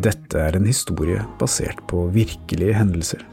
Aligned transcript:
Dette 0.00 0.38
er 0.40 0.56
en 0.56 0.64
historie 0.64 1.20
basert 1.40 1.80
på 1.90 2.06
virkelige 2.14 2.76
hendelser. 2.76 3.24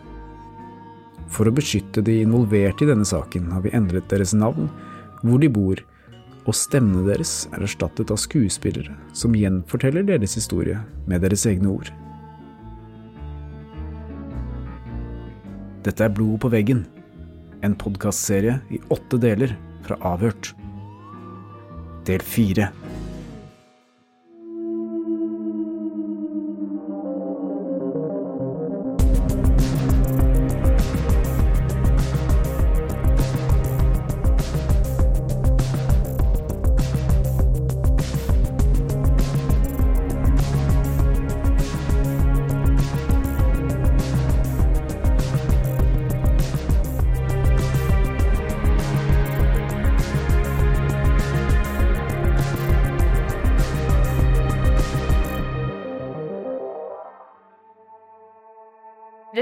For 1.31 1.47
å 1.47 1.53
beskytte 1.55 2.01
de 2.03 2.17
involverte 2.23 2.83
i 2.83 2.89
denne 2.89 3.07
saken 3.07 3.51
har 3.53 3.63
vi 3.63 3.71
endret 3.77 4.09
deres 4.11 4.33
navn, 4.35 4.67
hvor 5.21 5.39
de 5.39 5.49
bor, 5.53 5.79
og 6.47 6.55
stemmene 6.55 7.05
deres 7.07 7.45
er 7.55 7.63
erstattet 7.63 8.11
av 8.11 8.19
skuespillere 8.19 8.95
som 9.15 9.35
gjenforteller 9.35 10.05
deres 10.07 10.35
historie 10.39 10.79
med 11.07 11.23
deres 11.23 11.45
egne 11.47 11.71
ord. 11.71 11.91
Dette 15.87 16.03
er 16.03 16.11
Blod 16.11 16.41
på 16.43 16.51
veggen, 16.51 16.83
en 17.63 17.77
podkastserie 17.79 18.59
i 18.75 18.81
åtte 18.91 19.19
deler 19.23 19.55
fra 19.87 19.99
Avhørt. 20.09 20.51
Del 22.07 22.23
fire. 22.23 22.71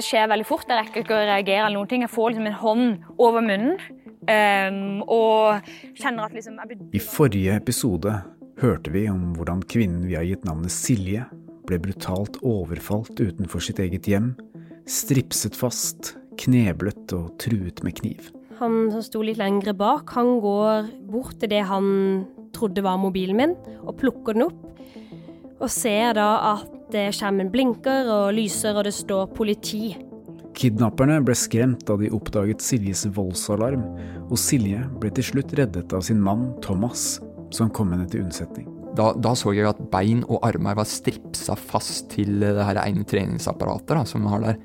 Skjer 0.06 0.30
veldig 0.32 0.48
fort. 0.48 0.68
Jeg 0.70 0.82
rekker 0.82 1.04
ikke 1.04 1.18
å 1.18 1.26
reagere. 1.26 1.66
eller 1.66 1.80
noen 1.80 1.92
ting. 1.92 2.06
Jeg 2.06 2.14
får 2.14 2.34
liksom 2.34 2.50
en 2.50 2.60
hånd 2.62 3.08
over 3.18 3.46
munnen 3.46 3.76
um, 4.30 5.02
og 5.12 5.72
kjenner 5.98 6.28
at 6.28 6.36
liksom 6.38 6.60
jeg. 6.62 6.80
I 6.94 7.04
forrige 7.04 7.58
episode 7.60 8.14
hørte 8.62 8.94
vi 8.94 9.08
om 9.12 9.34
hvordan 9.36 9.64
kvinnen 9.72 10.06
vi 10.08 10.18
har 10.18 10.28
gitt 10.28 10.46
navnet 10.48 10.74
Silje, 10.74 11.26
ble 11.66 11.80
brutalt 11.82 12.38
overfalt 12.46 13.18
utenfor 13.18 13.64
sitt 13.64 13.82
eget 13.82 14.08
hjem, 14.10 14.36
stripset 14.86 15.58
fast, 15.58 16.14
kneblet 16.40 17.14
og 17.16 17.34
truet 17.42 17.82
med 17.86 17.98
kniv. 17.98 18.30
Han 18.60 18.92
som 18.94 19.02
sto 19.04 19.24
litt 19.26 19.40
lengre 19.42 19.74
bak, 19.76 20.14
han 20.16 20.38
går 20.44 20.92
bort 21.10 21.40
til 21.42 21.52
det 21.52 21.64
han 21.68 21.88
trodde 22.56 22.86
var 22.86 23.00
mobilen 23.02 23.40
min, 23.40 23.56
og 23.84 23.98
plukker 24.00 24.38
den 24.38 24.48
opp. 24.48 24.62
Og 25.60 25.72
ser 25.72 26.16
da 26.16 26.30
at 26.54 26.85
skjermen 27.16 27.52
blinker 27.54 28.10
og 28.12 28.34
lyser, 28.38 28.76
og 28.76 28.86
det 28.88 28.94
står 28.96 29.28
'politi'. 29.36 29.96
Kidnapperne 30.56 31.20
ble 31.26 31.36
skremt 31.36 31.84
da 31.88 31.98
de 32.00 32.08
oppdaget 32.16 32.64
Siljes 32.64 33.04
voldsalarm, 33.12 33.84
og 34.30 34.40
Silje 34.40 34.86
ble 35.02 35.12
til 35.12 35.28
slutt 35.32 35.52
reddet 35.60 35.92
av 35.94 36.06
sin 36.08 36.22
mann 36.24 36.54
Thomas, 36.64 37.20
som 37.52 37.70
kom 37.70 37.92
henne 37.92 38.08
til 38.08 38.24
unnsetning. 38.24 38.70
Da, 38.96 39.12
da, 39.20 39.34
så 39.36 39.52
jeg 39.52 39.68
at 39.68 39.82
bein 39.92 40.24
og 40.32 40.40
armer 40.48 40.78
var 40.80 40.88
stripsa 40.88 41.58
fast 41.60 42.08
til 42.14 42.40
det 42.40 42.56
her 42.64 42.80
ene 42.86 43.04
treningsapparatet 43.04 43.92
da, 43.92 44.06
som 44.08 44.24
hun 44.24 44.32
har 44.32 44.46
der. 44.46 44.62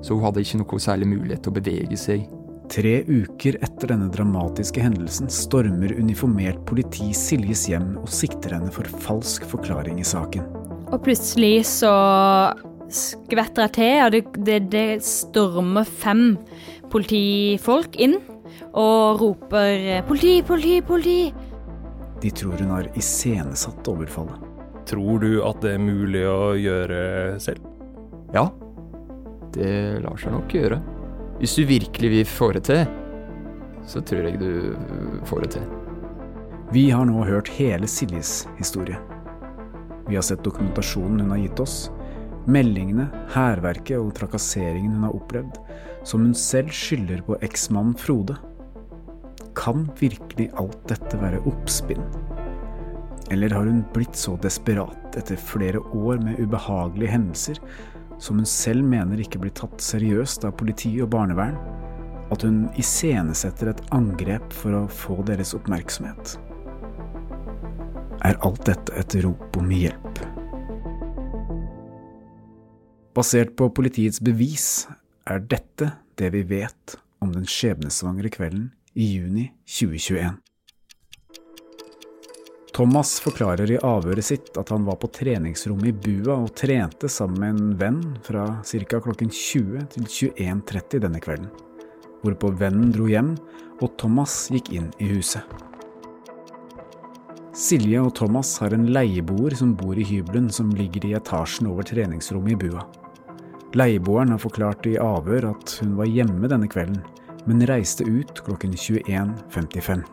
Så 0.00 0.16
hun 0.16 0.24
hadde 0.24 0.40
ikke 0.40 0.62
noe 0.62 0.80
særlig 0.80 1.10
mulighet 1.12 1.44
til 1.44 1.52
å 1.52 1.58
bevege 1.58 2.00
seg. 2.00 2.24
Tre 2.72 2.94
uker 3.04 3.60
etter 3.62 3.92
denne 3.92 4.08
dramatiske 4.10 4.82
hendelsen 4.82 5.28
stormer 5.30 5.92
uniformert 6.00 6.64
politi 6.66 7.12
Siljes 7.14 7.68
hjem 7.70 7.92
og 8.00 8.08
sikter 8.10 8.56
henne 8.56 8.72
for 8.74 8.88
falsk 9.04 9.44
forklaring 9.52 10.00
i 10.02 10.08
saken. 10.08 10.65
Og 10.96 11.02
plutselig 11.04 11.66
så 11.68 11.92
skvetter 12.88 13.66
jeg 13.66 13.72
til, 13.76 13.94
og 14.00 14.14
det, 14.14 14.22
det, 14.46 14.60
det 14.72 14.86
stormer 15.04 15.84
fem 15.84 16.38
politifolk 16.88 17.98
inn 18.00 18.14
og 18.72 19.20
roper 19.20 20.00
'politi, 20.06 20.40
politi, 20.46 20.80
politi'. 20.80 21.34
De 22.22 22.30
tror 22.32 22.62
hun 22.62 22.72
har 22.72 22.88
iscenesatt 22.96 23.88
overfallet. 23.92 24.40
Tror 24.88 25.18
du 25.20 25.42
at 25.44 25.60
det 25.60 25.74
er 25.74 25.82
mulig 25.82 26.22
å 26.24 26.54
gjøre 26.56 27.00
selv? 27.44 27.60
Ja, 28.32 28.46
det 29.52 30.00
lar 30.00 30.16
seg 30.16 30.32
nok 30.32 30.54
gjøre. 30.54 30.80
Hvis 31.42 31.58
du 31.58 31.66
virkelig 31.68 32.10
vil 32.14 32.24
få 32.24 32.52
det 32.56 32.64
til, 32.70 32.86
så 33.84 34.00
tror 34.00 34.30
jeg 34.30 34.40
du 34.40 34.72
får 35.28 35.44
det 35.44 35.50
til. 35.58 35.68
Vi 36.72 36.88
har 36.88 37.04
nå 37.04 37.26
hørt 37.28 37.52
hele 37.58 37.86
Siljes 37.86 38.46
historie. 38.56 38.96
Vi 40.06 40.14
har 40.14 40.22
sett 40.22 40.44
dokumentasjonen 40.44 41.20
hun 41.20 41.30
har 41.34 41.42
gitt 41.42 41.60
oss, 41.60 41.76
meldingene, 42.46 43.08
hærverket 43.34 43.98
og 43.98 44.12
trakasseringen 44.14 44.94
hun 44.94 45.08
har 45.08 45.16
opplevd, 45.18 45.58
som 46.06 46.22
hun 46.22 46.36
selv 46.38 46.70
skylder 46.74 47.24
på 47.26 47.38
eksmannen 47.42 47.96
Frode. 47.98 48.36
Kan 49.58 49.88
virkelig 49.98 50.50
alt 50.60 50.78
dette 50.90 51.18
være 51.18 51.42
oppspinn? 51.48 52.04
Eller 53.34 53.50
har 53.50 53.66
hun 53.66 53.82
blitt 53.94 54.14
så 54.14 54.36
desperat 54.38 55.18
etter 55.18 55.40
flere 55.40 55.82
år 55.82 56.20
med 56.22 56.38
ubehagelige 56.38 57.10
hendelser, 57.16 57.58
som 58.22 58.38
hun 58.38 58.48
selv 58.48 58.86
mener 58.86 59.20
ikke 59.20 59.40
blir 59.42 59.54
tatt 59.58 59.82
seriøst 59.82 60.46
av 60.46 60.54
politi 60.60 60.94
og 61.02 61.10
barnevern, 61.16 61.58
at 62.30 62.42
hun 62.46 62.66
iscenesetter 62.78 63.72
et 63.72 63.82
angrep 63.94 64.54
for 64.54 64.84
å 64.84 64.86
få 64.90 65.18
deres 65.26 65.54
oppmerksomhet? 65.58 66.36
Er 68.26 68.38
alt 68.46 68.64
dette 68.66 68.94
et 68.98 69.16
rop 69.22 69.56
om 69.60 69.70
hjelp. 69.70 70.22
Basert 73.16 73.54
på 73.56 73.70
politiets 73.72 74.20
bevis 74.20 74.86
er 75.30 75.44
dette 75.46 75.92
det 76.18 76.32
vi 76.34 76.42
vet 76.50 76.96
om 77.24 77.32
den 77.32 77.46
skjebnesvangre 77.48 78.30
kvelden 78.34 78.70
i 78.96 79.06
juni 79.14 79.46
2021. 79.64 80.36
Thomas 82.76 83.14
forklarer 83.24 83.70
i 83.72 83.78
avhøret 83.80 84.26
sitt 84.26 84.50
at 84.60 84.68
han 84.68 84.84
var 84.84 84.98
på 85.00 85.08
treningsrommet 85.16 85.94
i 85.94 85.96
bua 85.96 86.42
og 86.42 86.50
trente 86.60 87.08
sammen 87.08 87.40
med 87.40 87.54
en 87.54 87.78
venn 87.80 88.02
fra 88.26 88.44
ca. 88.60 89.00
klokken 89.00 89.32
20 89.32 89.86
til 89.94 90.10
21.30 90.36 91.06
denne 91.06 91.22
kvelden, 91.24 91.48
hvorpå 92.20 92.52
vennen 92.60 92.92
dro 92.92 93.08
hjem 93.08 93.32
og 93.80 93.96
Thomas 93.96 94.50
gikk 94.52 94.74
inn 94.76 94.92
i 95.00 95.08
huset. 95.14 95.40
Silje 97.56 98.02
og 98.04 98.10
Thomas 98.18 98.50
har 98.60 98.74
en 98.76 98.82
leieboer 98.92 99.54
som 99.56 99.70
bor 99.80 99.96
i 99.96 100.04
hybelen 100.04 100.50
som 100.52 100.74
ligger 100.76 101.06
i 101.08 101.14
etasjen 101.16 101.70
over 101.70 101.86
treningsrommet 101.88 102.52
i 102.52 102.56
bua. 102.66 102.82
Leieboeren 103.72 104.34
har 104.34 104.42
forklart 104.42 104.84
i 104.90 104.98
avhør 105.00 105.48
at 105.54 105.72
hun 105.80 105.94
var 105.96 106.10
hjemme 106.10 106.50
denne 106.52 106.68
kvelden, 106.68 107.00
men 107.48 107.64
reiste 107.70 108.04
ut 108.04 108.42
klokken 108.44 108.76
21.55. 108.76 110.04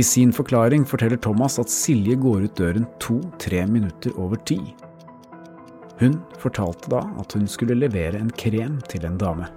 I 0.00 0.06
sin 0.06 0.32
forklaring 0.32 0.86
forteller 0.88 1.20
Thomas 1.20 1.58
at 1.60 1.68
Silje 1.68 2.16
går 2.16 2.46
ut 2.46 2.56
døren 2.56 2.88
to-tre 3.02 3.66
minutter 3.68 4.16
over 4.16 4.40
ti. 4.48 4.62
Hun 6.00 6.22
fortalte 6.40 6.88
da 6.94 7.04
at 7.20 7.36
hun 7.36 7.44
skulle 7.44 7.76
levere 7.76 8.16
en 8.16 8.32
krem 8.32 8.80
til 8.88 9.04
en 9.04 9.20
dame. 9.20 9.52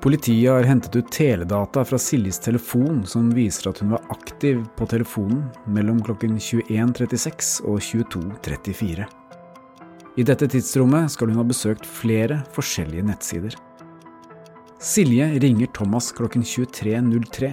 Politiet 0.00 0.50
har 0.50 0.62
hentet 0.62 0.96
ut 0.96 1.12
teledata 1.12 1.84
fra 1.84 1.98
Siljes 1.98 2.38
telefon 2.38 3.00
som 3.06 3.32
viser 3.34 3.70
at 3.70 3.80
hun 3.82 3.96
var 3.96 4.04
aktiv 4.14 4.60
på 4.78 4.86
telefonen 4.86 5.48
mellom 5.66 5.98
klokken 6.06 6.36
21.36 6.38 7.48
og 7.66 7.80
22.34. 7.82 9.08
I 10.18 10.26
dette 10.26 10.46
tidsrommet 10.50 11.10
skal 11.10 11.32
hun 11.32 11.40
ha 11.40 11.46
besøkt 11.46 11.86
flere 11.86 12.44
forskjellige 12.54 13.08
nettsider. 13.10 13.58
Silje 14.78 15.26
ringer 15.42 15.66
Thomas 15.74 16.12
klokken 16.14 16.46
23.03. 16.46 17.50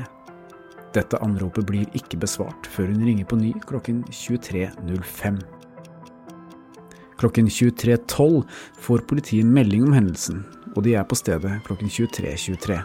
Dette 0.94 1.22
anropet 1.26 1.66
blir 1.66 1.98
ikke 1.98 2.20
besvart 2.22 2.70
før 2.70 2.94
hun 2.94 3.08
ringer 3.10 3.26
på 3.26 3.42
ny 3.42 3.56
klokken 3.66 4.04
23.05. 4.14 5.42
Klokken 7.18 7.50
23.12 7.50 8.44
får 8.86 9.04
politiet 9.10 9.50
melding 9.50 9.88
om 9.88 9.98
hendelsen, 9.98 10.46
og 10.76 10.84
de 10.86 10.94
er 11.00 11.08
på 11.08 11.18
stedet 11.18 11.58
klokken 11.66 11.90
23.23. 11.90 12.60
.23. 12.60 12.84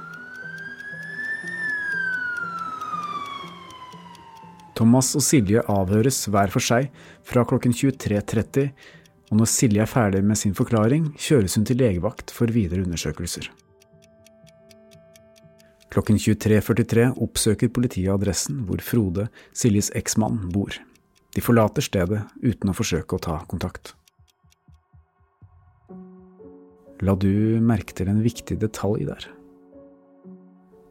Thomas 4.80 5.10
og 5.12 5.20
Silje 5.20 5.60
avhøres 5.68 6.22
hver 6.32 6.48
for 6.48 6.64
seg 6.64 6.86
fra 7.26 7.42
klokken 7.44 7.74
23.30, 7.76 8.70
og 9.28 9.42
når 9.42 9.50
Silje 9.52 9.82
er 9.84 9.90
ferdig 9.90 10.22
med 10.24 10.40
sin 10.40 10.56
forklaring, 10.56 11.10
kjøres 11.20 11.58
hun 11.58 11.66
til 11.68 11.76
legevakt 11.82 12.32
for 12.32 12.48
videre 12.48 12.86
undersøkelser. 12.86 13.50
Klokken 15.92 16.16
23.43 16.22 17.10
oppsøker 17.20 17.68
politiet 17.68 18.08
adressen 18.14 18.64
hvor 18.64 18.80
Frode, 18.80 19.28
Siljes 19.52 19.92
eksmann, 19.98 20.46
bor. 20.54 20.72
De 21.36 21.44
forlater 21.44 21.84
stedet 21.84 22.24
uten 22.40 22.72
å 22.72 22.76
forsøke 22.80 23.18
å 23.18 23.24
ta 23.28 23.40
kontakt. 23.50 23.92
La 27.00 27.14
du 27.16 27.60
merke 27.64 27.94
til 27.96 28.10
en 28.12 28.20
viktig 28.20 28.58
detalj 28.60 29.06
der. 29.08 29.28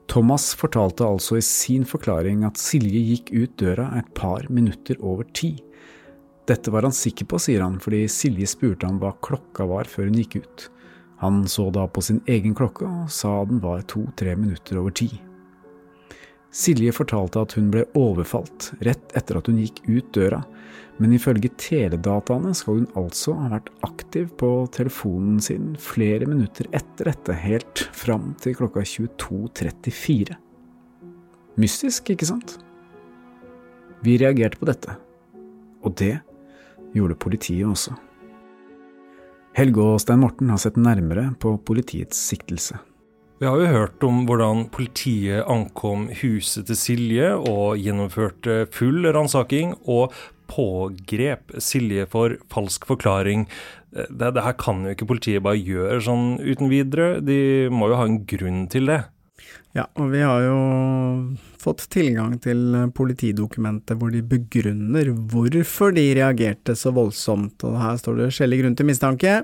Thomas 0.10 0.56
fortalte 0.58 1.06
altså 1.06 1.38
i 1.38 1.46
sin 1.46 1.86
forklaring 1.86 2.42
at 2.48 2.58
Silje 2.58 3.02
gikk 3.12 3.30
ut 3.36 3.54
døra 3.62 3.92
et 4.00 4.10
par 4.18 4.48
minutter 4.50 4.98
over 5.06 5.28
ti. 5.38 5.52
Dette 6.50 6.74
var 6.74 6.88
han 6.88 6.96
sikker 6.96 7.30
på, 7.30 7.38
sier 7.38 7.62
han, 7.62 7.78
fordi 7.78 8.08
Silje 8.10 8.50
spurte 8.50 8.90
ham 8.90 8.98
hva 8.98 9.14
klokka 9.22 9.70
var 9.70 9.86
før 9.86 10.10
hun 10.10 10.18
gikk 10.18 10.40
ut. 10.42 10.66
Han 11.22 11.44
så 11.52 11.68
da 11.76 11.86
på 11.86 12.02
sin 12.02 12.24
egen 12.32 12.58
klokke 12.58 12.90
og 12.90 13.14
sa 13.14 13.44
den 13.46 13.62
var 13.62 13.86
to–tre 13.86 14.34
minutter 14.40 14.82
over 14.82 14.96
ti. 14.96 15.12
Silje 16.50 16.94
fortalte 16.96 17.44
at 17.44 17.54
hun 17.58 17.68
ble 17.74 17.84
overfalt 17.98 18.72
rett 18.86 19.14
etter 19.18 19.38
at 19.38 19.50
hun 19.50 19.60
gikk 19.62 19.84
ut 19.86 20.08
døra, 20.18 20.42
men 21.00 21.14
ifølge 21.14 21.52
teledataene 21.62 22.56
skal 22.58 22.82
hun 22.82 22.88
altså 23.00 23.36
ha 23.38 23.52
vært 23.54 23.70
aktiv 23.86 24.32
på 24.40 24.50
telefonen 24.74 25.38
sin 25.44 25.76
flere 25.80 26.26
minutter 26.28 26.68
etter 26.76 27.12
dette, 27.12 27.38
helt 27.46 27.86
fram 27.96 28.34
til 28.42 28.58
klokka 28.58 28.82
22.34. 28.82 30.40
Mystisk, 31.60 32.12
ikke 32.16 32.28
sant? 32.28 32.58
Vi 34.02 34.18
reagerte 34.18 34.60
på 34.60 34.68
dette, 34.70 34.98
og 35.86 35.96
det 36.02 36.16
gjorde 36.96 37.20
politiet 37.20 37.68
også. 37.70 37.94
Helge 39.60 39.86
og 39.86 40.02
Stein 40.02 40.22
Morten 40.24 40.50
har 40.50 40.62
sett 40.62 40.78
nærmere 40.80 41.30
på 41.40 41.58
politiets 41.68 42.18
siktelse. 42.32 42.80
Vi 43.40 43.48
har 43.48 43.56
jo 43.56 43.68
hørt 43.72 44.04
om 44.04 44.26
hvordan 44.28 44.66
politiet 44.68 45.48
ankom 45.48 46.10
huset 46.20 46.66
til 46.68 46.76
Silje 46.76 47.30
og 47.38 47.80
gjennomførte 47.80 48.66
full 48.76 49.08
ransaking 49.16 49.78
og 49.88 50.12
pågrep 50.52 51.54
Silje 51.64 52.04
for 52.12 52.36
falsk 52.52 52.90
forklaring. 52.90 53.46
Det, 53.96 54.34
det, 54.36 54.44
her 54.44 54.58
kan 54.60 54.84
jo 54.84 54.92
ikke 54.92 55.08
politiet 55.08 55.46
bare 55.46 55.62
gjøre 55.62 56.02
sånn 56.04 56.28
uten 56.44 56.68
videre, 56.68 57.22
de 57.24 57.72
må 57.72 57.88
jo 57.88 58.02
ha 58.02 58.10
en 58.10 58.20
grunn 58.28 58.66
til 58.76 58.92
det. 58.92 59.00
Ja, 59.78 59.88
og 59.96 60.12
vi 60.12 60.20
har 60.26 60.44
jo 60.44 60.60
fått 61.64 61.88
tilgang 61.96 62.36
til 62.44 62.92
politidokumentet 62.92 63.96
hvor 64.02 64.12
de 64.12 64.20
begrunner 64.20 65.14
hvorfor 65.16 65.96
de 65.96 66.10
reagerte 66.20 66.76
så 66.76 66.92
voldsomt, 66.92 67.64
og 67.64 67.80
her 67.80 68.04
står 68.04 68.26
det 68.26 68.32
skjellig 68.36 68.66
grunn 68.66 68.76
til 68.76 68.92
mistanke. 68.92 69.40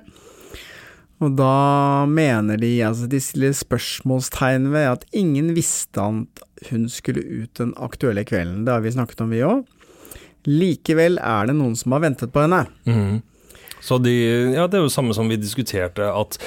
Og 1.26 1.34
da 1.40 2.06
mener 2.10 2.60
de, 2.62 2.72
altså 2.86 3.10
de 3.10 3.22
stiller 3.24 3.56
spørsmålstegn 3.58 4.70
ved 4.74 4.90
at 4.92 5.06
ingen 5.16 5.54
visste 5.58 6.04
at 6.04 6.44
hun 6.70 6.90
skulle 6.92 7.24
ut 7.24 7.54
den 7.58 7.74
aktuelle 7.82 8.26
kvelden, 8.28 8.64
det 8.68 8.76
har 8.76 8.84
vi 8.86 8.94
snakket 8.94 9.24
om 9.26 9.34
vi 9.34 9.42
òg. 9.46 9.64
Likevel 10.46 11.18
er 11.18 11.50
det 11.50 11.56
noen 11.58 11.74
som 11.78 11.96
har 11.96 12.04
ventet 12.06 12.34
på 12.34 12.44
henne. 12.46 12.66
Mm. 12.86 13.24
Så 13.82 13.98
de, 14.02 14.14
ja, 14.56 14.68
det 14.70 14.80
er 14.80 14.86
jo 14.86 14.94
samme 14.94 15.16
som 15.18 15.30
vi 15.30 15.38
diskuterte, 15.42 16.06
at 16.06 16.38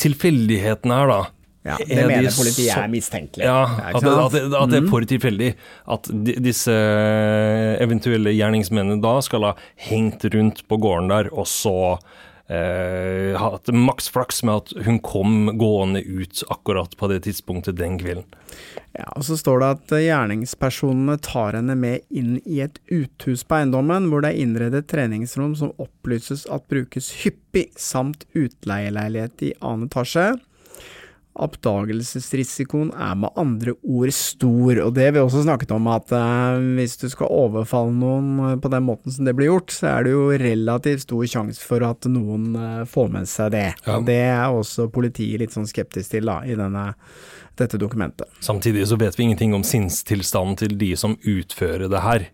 tilfeldigheten 0.00 0.92
her, 0.92 1.08
da, 1.08 1.20
ja, 1.64 1.78
det 1.80 1.96
er 1.96 2.08
mener 2.10 2.26
de 2.28 2.32
politiet 2.36 2.74
er 2.76 2.90
mistenkelig. 2.92 3.46
Ja, 3.48 3.62
at 3.88 4.04
det, 4.04 4.12
at, 4.12 4.34
det, 4.36 4.42
at 4.52 4.72
det, 4.72 4.80
er 4.82 4.90
for 4.92 5.06
tilfeldig 5.08 5.50
at 5.96 6.10
disse 6.44 6.74
eventuelle 7.80 8.34
gjerningsmennene 8.36 9.00
da 9.04 9.14
skal 9.24 9.48
ha 9.48 9.54
hengt 9.86 10.28
rundt 10.34 10.60
på 10.68 10.78
gården 10.84 11.08
der, 11.12 11.32
og 11.32 11.48
så 11.48 11.96
eh, 12.48 13.34
hatt 13.40 13.70
maks 13.72 14.08
flaks 14.12 14.42
med 14.44 14.54
at 14.54 14.86
hun 14.86 15.00
kom 15.04 15.52
gående 15.58 16.02
ut 16.02 16.42
akkurat 16.52 16.96
på 16.96 17.08
det 17.12 17.22
tidspunktet 17.28 17.78
den 17.80 17.98
kvelden. 18.00 18.26
Ja, 18.94 19.08
og 19.16 19.24
Så 19.26 19.36
står 19.40 19.60
det 19.60 19.70
at 19.74 19.94
gjerningspersonene 20.04 21.18
tar 21.18 21.58
henne 21.58 21.74
med 21.78 22.04
inn 22.14 22.36
i 22.46 22.60
et 22.62 22.78
uthus 22.86 23.42
på 23.42 23.58
eiendommen, 23.58 24.06
hvor 24.10 24.22
det 24.22 24.34
er 24.34 24.42
innredet 24.44 24.86
treningsrom 24.92 25.56
som 25.58 25.74
opplyses 25.82 26.46
at 26.52 26.68
brukes 26.70 27.10
hyppig, 27.24 27.72
samt 27.80 28.26
utleieleilighet 28.38 29.48
i 29.50 29.54
annen 29.60 29.90
etasje. 29.90 30.34
Oppdagelsesrisikoen 31.34 32.92
er 32.94 33.16
med 33.18 33.34
andre 33.40 33.72
ord 33.82 34.12
stor, 34.14 34.78
og 34.84 34.92
det 34.94 35.08
vi 35.16 35.22
også 35.22 35.42
snakket 35.42 35.72
om, 35.74 35.88
at 35.90 36.12
eh, 36.14 36.60
hvis 36.76 36.94
du 37.00 37.08
skal 37.10 37.32
overfalle 37.34 37.90
noen 37.96 38.28
eh, 38.38 38.54
på 38.62 38.70
den 38.70 38.84
måten 38.86 39.10
som 39.10 39.26
det 39.26 39.34
blir 39.34 39.50
gjort, 39.50 39.74
så 39.74 39.88
er 39.90 40.06
det 40.06 40.12
jo 40.14 40.28
relativt 40.44 41.02
stor 41.08 41.24
sjanse 41.32 41.64
for 41.64 41.82
at 41.88 42.06
noen 42.06 42.54
eh, 42.54 42.84
får 42.90 43.10
med 43.16 43.26
seg 43.30 43.50
det. 43.56 43.66
Ja. 43.82 43.96
Og 43.96 44.06
det 44.06 44.20
er 44.28 44.46
også 44.46 44.86
politiet 44.94 45.42
litt 45.42 45.56
sånn 45.56 45.66
skeptisk 45.66 46.14
til 46.14 46.30
da, 46.30 46.38
i 46.46 46.54
denne, 46.58 46.86
dette 47.58 47.82
dokumentet. 47.82 48.30
Samtidig 48.44 48.86
så 48.92 49.00
vet 49.00 49.18
vi 49.18 49.26
ingenting 49.26 49.58
om 49.58 49.66
sinnstilstanden 49.66 50.60
til 50.62 50.78
de 50.78 50.92
som 51.00 51.18
utfører 51.18 51.90
det 51.90 52.04
her. 52.06 52.28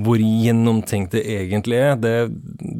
Hvor 0.00 0.18
gjennomtenkt 0.18 1.12
det 1.12 1.26
egentlig 1.28 1.76
er, 1.90 2.00
det, 2.00 2.16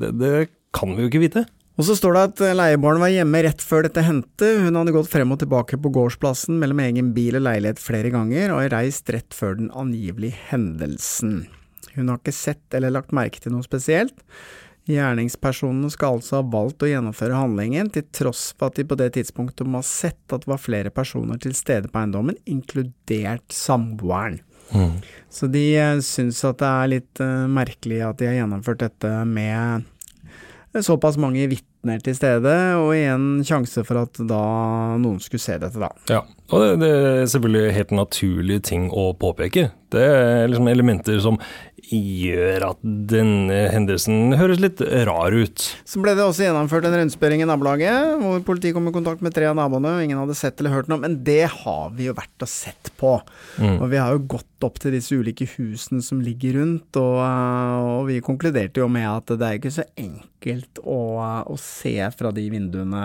det, 0.01 0.15
det 0.19 0.35
kan 0.75 0.97
vi 0.97 1.05
jo 1.05 1.13
ikke 1.13 1.27
vite. 1.29 1.45
Og 1.75 1.89
så 1.89 1.97
står 1.99 2.15
det 2.15 2.25
at 2.29 2.43
leieboeren 2.55 3.03
var 3.03 3.11
hjemme 3.11 3.41
rett 3.43 3.63
før 3.65 3.89
dette 3.89 4.05
hendte, 4.07 4.51
hun 4.63 4.77
hadde 4.79 4.95
gått 4.95 5.11
frem 5.11 5.33
og 5.35 5.41
tilbake 5.41 5.79
på 5.83 5.91
gårdsplassen 5.97 6.61
mellom 6.61 6.83
egen 6.85 7.11
bil 7.17 7.41
og 7.41 7.43
leilighet 7.49 7.83
flere 7.83 8.13
ganger, 8.15 8.55
og 8.55 8.69
reist 8.71 9.11
rett 9.11 9.35
før 9.35 9.59
den 9.59 9.73
angivelige 9.75 10.39
hendelsen. 10.53 11.41
Hun 11.97 12.11
har 12.13 12.21
ikke 12.21 12.35
sett 12.35 12.77
eller 12.79 12.95
lagt 12.95 13.15
merke 13.15 13.43
til 13.43 13.57
noe 13.57 13.67
spesielt. 13.67 14.15
Gjerningspersonene 14.91 15.89
skal 15.91 16.19
altså 16.19 16.39
ha 16.39 16.47
valgt 16.53 16.85
å 16.85 16.91
gjennomføre 16.91 17.39
handlingen, 17.39 17.89
til 17.91 18.05
tross 18.15 18.51
for 18.53 18.69
at 18.69 18.79
de 18.79 18.85
på 18.87 18.99
det 19.01 19.15
tidspunktet 19.17 19.67
må 19.67 19.81
ha 19.81 19.87
sett 19.89 20.21
at 20.29 20.45
det 20.45 20.51
var 20.51 20.61
flere 20.61 20.93
personer 20.95 21.41
til 21.41 21.57
stede 21.57 21.89
på 21.91 22.03
eiendommen, 22.03 22.37
inkludert 22.45 23.49
samboeren. 23.55 24.43
Mm. 24.75 25.01
Så 25.33 25.49
de 25.53 25.65
uh, 25.77 25.99
syns 26.05 26.39
at 26.47 26.61
det 26.61 26.69
er 26.69 26.93
litt 26.93 27.25
uh, 27.25 27.49
merkelig 27.51 28.01
at 28.05 28.21
de 28.21 28.29
har 28.31 28.39
gjennomført 28.39 28.85
dette 28.85 29.11
med 29.29 29.89
såpass 30.83 31.19
mange 31.21 31.47
vitner 31.47 32.01
til 32.03 32.17
stede, 32.19 32.55
og 32.81 32.91
igjen 32.97 33.45
sjanse 33.47 33.85
for 33.87 34.03
at 34.03 34.19
da 34.27 34.41
noen 34.99 35.21
skulle 35.23 35.43
se 35.45 35.59
dette, 35.63 35.79
da. 35.79 35.93
Ja, 36.11 36.25
og 36.51 36.65
det, 36.65 36.73
det 36.83 36.91
er 36.91 37.31
selvfølgelig 37.31 37.77
helt 37.79 37.95
naturlige 37.95 38.65
ting 38.73 38.89
å 38.91 39.13
påpeke. 39.15 39.69
Det 39.95 40.03
er 40.03 40.51
liksom 40.51 40.71
elementer 40.73 41.21
som 41.23 41.39
gjør 41.91 42.65
at 42.71 42.81
denne 43.11 43.59
hendelsen 43.73 44.35
høres 44.39 44.61
litt 44.63 44.81
rar 45.09 45.35
ut. 45.35 45.65
Så 45.89 46.03
ble 46.03 46.15
det 46.17 46.25
også 46.25 46.47
gjennomført 46.47 46.87
en 46.89 46.97
rundspørring 46.99 47.45
i 47.45 47.49
nabolaget, 47.49 48.17
hvor 48.23 48.43
politiet 48.47 48.77
kom 48.77 48.89
i 48.91 48.95
kontakt 48.95 49.25
med 49.25 49.35
tre 49.37 49.49
av 49.51 49.59
naboene, 49.59 49.97
og 49.97 50.07
ingen 50.07 50.21
hadde 50.21 50.37
sett 50.39 50.61
eller 50.61 50.75
hørt 50.75 50.91
noe. 50.91 51.03
Men 51.03 51.19
det 51.27 51.45
har 51.53 51.95
vi 51.97 52.09
jo 52.09 52.17
vært 52.17 52.47
og 52.47 52.51
sett 52.51 52.93
på. 53.01 53.17
Mm. 53.59 53.79
Og 53.79 53.87
vi 53.93 54.01
har 54.01 54.15
jo 54.15 54.25
gått 54.37 54.67
opp 54.67 54.81
til 54.81 54.95
disse 54.97 55.17
ulike 55.17 55.49
husene 55.57 56.05
som 56.05 56.23
ligger 56.25 56.59
rundt, 56.61 57.01
og, 57.01 57.19
og 57.21 58.09
vi 58.09 58.21
konkluderte 58.25 58.81
jo 58.83 58.89
med 58.93 59.09
at 59.11 59.35
det 59.35 59.49
er 59.49 59.61
ikke 59.61 59.75
så 59.75 59.87
enkelt 60.01 60.81
å, 60.85 61.01
å 61.51 61.59
se 61.61 61.97
fra 62.17 62.33
de 62.35 62.47
vinduene 62.53 63.05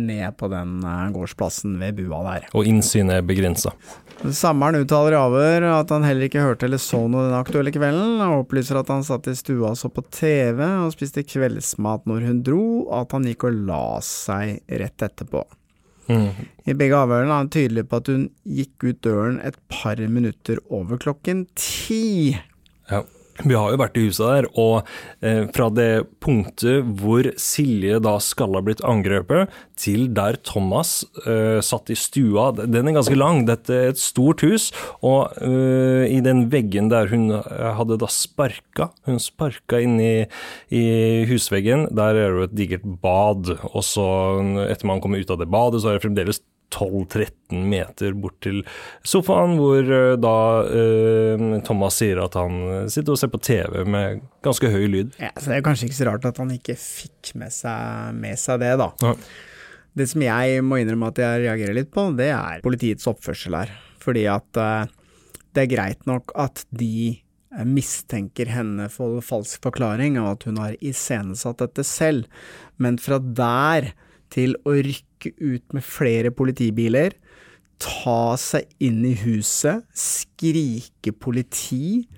ned 0.00 0.36
på 0.38 0.50
den 0.52 0.78
gårdsplassen 1.14 1.78
ved 1.80 1.98
bua 2.02 2.24
der. 2.26 2.50
Og 2.56 2.68
innsynet 2.68 3.20
er 3.20 3.26
begrensa. 3.26 3.74
Sammeren 4.34 4.82
uttaler 4.82 5.14
i 5.14 5.18
avhør 5.18 5.64
at 5.70 5.92
han 5.94 6.02
heller 6.06 6.26
ikke 6.26 6.42
hørte 6.42 6.66
eller 6.66 6.80
så 6.82 7.04
noe 7.06 7.28
den 7.28 7.36
aktuelle 7.38 7.70
kvelden, 7.74 8.18
og 8.24 8.42
opplyser 8.42 8.80
at 8.80 8.90
han 8.90 9.04
satt 9.06 9.28
i 9.30 9.36
stua 9.38 9.70
og 9.70 9.78
så 9.78 9.90
på 9.94 10.02
TV 10.10 10.58
og 10.64 10.90
spiste 10.96 11.22
kveldsmat 11.22 12.08
når 12.10 12.26
hun 12.26 12.42
dro, 12.46 12.64
og 12.88 12.96
at 13.04 13.14
han 13.14 13.28
gikk 13.30 13.46
og 13.46 13.62
la 13.68 13.84
seg 14.04 14.58
rett 14.82 15.06
etterpå. 15.06 15.44
Mm. 16.08 16.32
I 16.66 16.74
begge 16.78 16.98
avhørene 16.98 17.30
er 17.30 17.42
han 17.44 17.52
tydelig 17.52 17.84
på 17.88 18.00
at 18.00 18.10
hun 18.10 18.26
gikk 18.48 18.88
ut 18.88 19.00
døren 19.04 19.38
et 19.44 19.58
par 19.70 20.00
minutter 20.08 20.58
over 20.72 21.00
klokken 21.00 21.44
ti. 21.58 22.34
Ja. 22.90 23.04
Vi 23.44 23.54
har 23.54 23.70
jo 23.70 23.78
vært 23.78 23.98
i 23.98 24.04
huset 24.08 24.24
der, 24.26 24.46
og 24.58 24.88
eh, 25.22 25.44
fra 25.54 25.68
det 25.70 26.08
punktet 26.24 26.86
hvor 26.98 27.28
Silje 27.38 28.00
da 28.02 28.16
skal 28.22 28.56
ha 28.58 28.62
blitt 28.66 28.82
angrepet, 28.86 29.52
til 29.78 30.08
der 30.10 30.40
Thomas 30.42 31.04
eh, 31.22 31.60
satt 31.62 31.92
i 31.92 31.96
stua, 31.98 32.50
den 32.58 32.90
er 32.90 32.96
ganske 32.96 33.14
lang. 33.14 33.44
Dette 33.46 33.76
er 33.76 33.92
et 33.92 34.02
stort 34.02 34.42
hus, 34.42 34.72
og 35.06 35.38
eh, 35.44 36.08
i 36.10 36.18
den 36.24 36.48
veggen 36.50 36.90
der 36.90 37.10
hun 37.12 37.30
eh, 37.36 37.70
hadde 37.78 38.00
da 38.02 38.10
sparka, 38.10 38.90
hun 39.06 39.22
sparka 39.22 39.78
inn 39.84 39.98
i, 40.02 40.12
i 40.74 40.84
husveggen, 41.30 41.86
der 41.94 42.18
er 42.18 42.34
det 42.34 42.42
jo 42.42 42.46
et 42.48 42.58
digert 42.58 42.86
bad, 43.02 43.54
og 43.70 43.82
så 43.86 44.08
etter 44.66 44.90
man 44.90 45.02
kommer 45.04 45.22
ut 45.22 45.30
av 45.30 45.38
det 45.38 45.50
badet, 45.52 45.84
så 45.84 45.92
er 45.92 45.98
det 45.98 46.08
fremdeles 46.08 46.42
12-13 46.74 47.64
meter 47.68 48.16
bort 48.18 48.36
til 48.44 48.60
sofaen, 49.06 49.56
hvor 49.58 49.80
eh, 49.82 50.14
da 50.20 50.36
eh, 50.68 51.44
Thomas 51.66 51.98
sier 52.00 52.20
at 52.24 52.36
han 52.38 52.88
sitter 52.92 53.14
og 53.14 53.20
ser 53.20 53.32
på 53.32 53.42
TV 53.42 53.84
med 53.88 54.24
ganske 54.44 54.70
høy 54.72 54.86
lyd. 54.92 55.14
Ja, 55.20 55.32
så 55.36 55.52
Det 55.52 55.58
er 55.58 55.66
kanskje 55.66 55.88
ikke 55.88 56.00
så 56.00 56.08
rart 56.10 56.28
at 56.28 56.40
han 56.42 56.52
ikke 56.54 56.76
fikk 56.78 57.32
med 57.40 57.54
seg, 57.54 58.16
med 58.18 58.40
seg 58.40 58.60
det, 58.64 58.74
da. 58.80 58.92
Ja. 59.04 59.14
Det 59.98 60.06
som 60.10 60.22
jeg 60.22 60.62
må 60.62 60.78
innrømme 60.78 61.10
at 61.10 61.18
jeg 61.18 61.46
reagerer 61.46 61.74
litt 61.80 61.90
på, 61.94 62.04
det 62.18 62.30
er 62.30 62.60
politiets 62.62 63.08
oppførsel 63.10 63.56
her. 63.58 63.72
Fordi 63.98 64.28
at 64.30 64.60
uh, 64.60 64.84
det 65.56 65.64
er 65.64 65.72
greit 65.72 66.04
nok 66.06 66.30
at 66.38 66.62
de 66.70 67.18
mistenker 67.66 68.50
henne 68.52 68.86
for 68.92 69.22
falsk 69.24 69.64
forklaring, 69.64 70.18
og 70.20 70.36
at 70.36 70.46
hun 70.46 70.60
har 70.60 70.76
iscenesatt 70.84 71.64
dette 71.64 71.84
selv, 71.86 72.28
men 72.76 73.00
fra 73.02 73.18
der 73.18 73.92
til 74.32 74.56
å 74.68 74.76
rykke 74.76 75.32
ut 75.38 75.74
med 75.76 75.84
flere 75.84 76.32
politibiler, 76.34 77.16
ta 77.78 78.34
seg 78.40 78.66
inn 78.82 79.04
i 79.06 79.14
huset, 79.20 79.84
skrike 79.94 81.12
politi, 81.14 82.08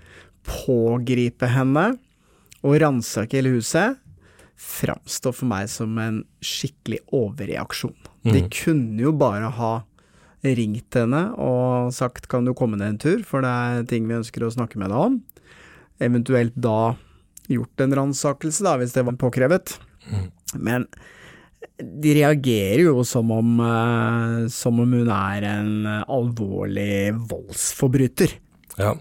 pågripe 0.46 1.50
henne 1.52 1.92
og 2.64 2.78
ransake 2.80 3.38
hele 3.38 3.52
huset, 3.58 3.98
framstår 4.60 5.34
for 5.36 5.48
meg 5.48 5.68
som 5.72 5.96
en 6.00 6.22
skikkelig 6.44 7.00
overreaksjon. 7.16 7.94
Mm. 8.26 8.32
De 8.34 8.42
kunne 8.52 9.06
jo 9.06 9.14
bare 9.16 9.52
ha 9.56 9.72
ringt 10.44 10.96
henne 10.96 11.20
og 11.40 11.92
sagt 11.92 12.28
kan 12.32 12.46
du 12.48 12.52
komme 12.56 12.78
ned 12.80 12.94
en 12.94 13.00
tur, 13.00 13.22
for 13.28 13.44
det 13.44 13.50
er 13.50 13.86
ting 13.88 14.08
vi 14.08 14.18
ønsker 14.18 14.44
å 14.44 14.52
snakke 14.52 14.80
med 14.80 14.92
deg 14.92 15.06
om. 15.08 15.20
Eventuelt 16.00 16.56
da 16.56 16.94
gjort 17.50 17.82
en 17.84 17.96
ransakelse, 17.96 18.64
da, 18.64 18.76
hvis 18.80 18.94
det 18.96 19.04
var 19.08 19.18
påkrevet. 19.20 19.74
Mm. 20.08 20.28
Men 20.56 20.86
de 21.80 22.14
reagerer 22.18 22.84
jo 22.86 23.04
som 23.06 23.30
om, 23.34 23.56
uh, 23.60 24.46
som 24.52 24.80
om 24.82 25.00
hun 25.00 25.10
er 25.14 25.48
en 25.54 25.74
alvorlig 26.06 27.16
voldsforbryter. 27.30 28.38
Ja, 28.80 28.94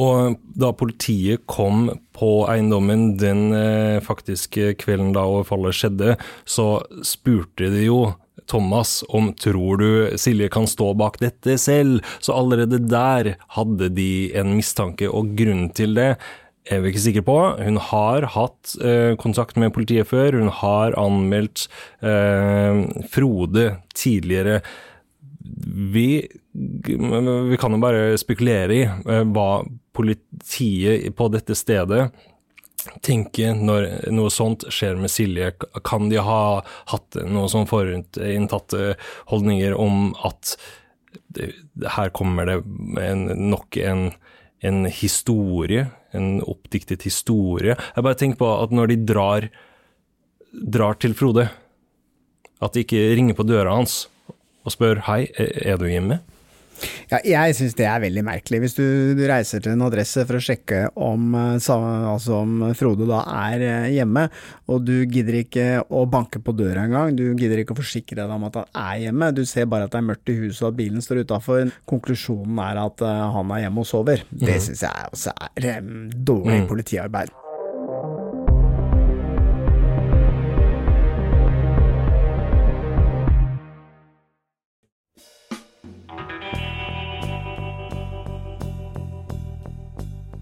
og 0.00 0.40
da 0.58 0.72
politiet 0.76 1.46
kom 1.48 1.86
på 2.16 2.30
eiendommen 2.50 3.14
den 3.20 3.52
eh, 3.56 4.02
faktiske 4.04 4.74
kvelden 4.82 5.14
da 5.16 5.24
overfallet 5.24 5.78
skjedde, 5.78 6.16
så 6.44 6.82
spurte 7.06 7.70
de 7.72 7.86
jo 7.86 8.00
Thomas 8.50 9.00
om 9.08 9.30
tror 9.38 9.80
du 9.80 10.18
Silje 10.20 10.50
kan 10.52 10.66
stå 10.68 10.90
bak 10.98 11.20
dette 11.22 11.56
selv, 11.60 12.02
så 12.20 12.36
allerede 12.36 12.82
der 12.84 13.36
hadde 13.56 13.88
de 13.94 14.32
en 14.36 14.56
mistanke, 14.58 15.08
og 15.08 15.32
grunnen 15.38 15.70
til 15.76 15.96
det 15.96 16.10
er 16.70 16.82
vi 16.82 16.92
ikke 16.92 17.02
sikre 17.02 17.24
på. 17.26 17.36
Hun 17.58 17.78
har 17.90 18.26
hatt 18.36 18.74
eh, 18.84 19.14
kontakt 19.20 19.58
med 19.58 19.74
politiet 19.74 20.10
før, 20.10 20.38
hun 20.38 20.52
har 20.62 20.96
anmeldt 21.00 21.66
eh, 22.04 22.82
Frode 23.12 23.68
tidligere. 23.98 24.60
Vi, 25.42 26.08
vi, 26.52 27.58
kan 27.60 27.74
jo 27.74 27.80
bare 27.82 28.18
spekulere 28.20 28.76
i 28.76 28.84
eh, 28.86 29.24
hva 29.34 29.64
politiet 29.92 31.10
på 31.18 31.32
dette 31.32 31.56
stedet 31.58 32.10
tenker 33.02 33.54
når 33.54 33.88
noe 34.14 34.30
sånt 34.32 34.66
skjer 34.72 34.98
med 34.98 35.12
Silje. 35.12 35.52
Kan 35.86 36.08
de 36.10 36.22
ha 36.22 36.62
hatt 36.90 37.18
noe 37.26 37.50
sånn 37.50 37.68
forutinntatte 37.70 38.94
holdninger 39.30 39.76
om 39.78 40.12
at 40.26 40.56
det, 41.32 41.52
her 41.96 42.10
kommer 42.14 42.48
det 42.48 42.58
en, 43.02 43.26
nok 43.52 43.76
en, 43.80 44.08
en 44.64 44.86
historie, 44.90 45.86
en 46.16 46.40
oppdiktet 46.44 47.04
historie. 47.06 47.76
Jeg 47.76 48.04
bare 48.04 48.18
tenker 48.18 48.40
på 48.42 48.50
at 48.62 48.74
når 48.74 48.92
de 48.92 48.98
drar, 49.08 49.48
drar 50.52 50.98
til 51.00 51.16
Frode, 51.18 51.48
at 52.62 52.74
de 52.74 52.84
ikke 52.84 53.04
ringer 53.16 53.38
på 53.38 53.46
døra 53.48 53.74
hans 53.74 54.06
og 54.62 54.74
spør 54.74 55.02
hei, 55.08 55.24
er 55.36 55.80
du 55.80 55.88
hjemme? 55.90 56.20
Ja, 57.12 57.20
jeg 57.24 57.56
syns 57.58 57.76
det 57.78 57.86
er 57.88 58.02
veldig 58.02 58.24
merkelig. 58.26 58.60
Hvis 58.64 58.76
du, 58.78 58.84
du, 59.18 59.22
reiser 59.28 59.62
til 59.62 59.74
en 59.74 59.84
adresse 59.86 60.24
for 60.28 60.38
å 60.38 60.42
sjekke 60.42 60.84
om, 60.96 61.34
eh, 61.38 61.68
altså 61.68 62.38
om 62.40 62.64
Frode 62.78 63.08
da 63.08 63.22
er 63.48 63.66
eh, 63.66 63.90
hjemme, 63.98 64.26
og 64.72 64.86
du 64.86 64.94
gidder 65.04 65.40
ikke 65.42 65.66
å 65.92 66.04
banke 66.10 66.42
på 66.42 66.54
døra 66.56 66.86
engang, 66.86 67.14
du 67.18 67.24
gidder 67.38 67.62
ikke 67.62 67.76
å 67.76 67.80
forsikre 67.82 68.22
deg 68.22 68.34
om 68.34 68.48
at 68.48 68.60
han 68.62 68.80
er 68.84 69.04
hjemme, 69.06 69.32
du 69.36 69.44
ser 69.48 69.68
bare 69.70 69.88
at 69.88 69.94
det 69.94 70.02
er 70.02 70.08
mørkt 70.08 70.32
i 70.32 70.38
huset 70.44 70.64
og 70.64 70.72
at 70.72 70.80
bilen 70.80 71.04
står 71.04 71.24
utafor, 71.26 71.72
konklusjonen 71.90 72.62
er 72.64 72.82
at 72.86 73.04
uh, 73.04 73.28
han 73.36 73.54
er 73.54 73.66
hjemme 73.66 73.84
og 73.84 73.88
sover. 73.88 74.26
Det 74.30 74.58
syns 74.64 74.86
jeg 74.86 75.12
også 75.12 75.36
er 75.38 75.80
dårlig 75.82 76.62
mm. 76.64 76.68
politiarbeid. 76.70 77.41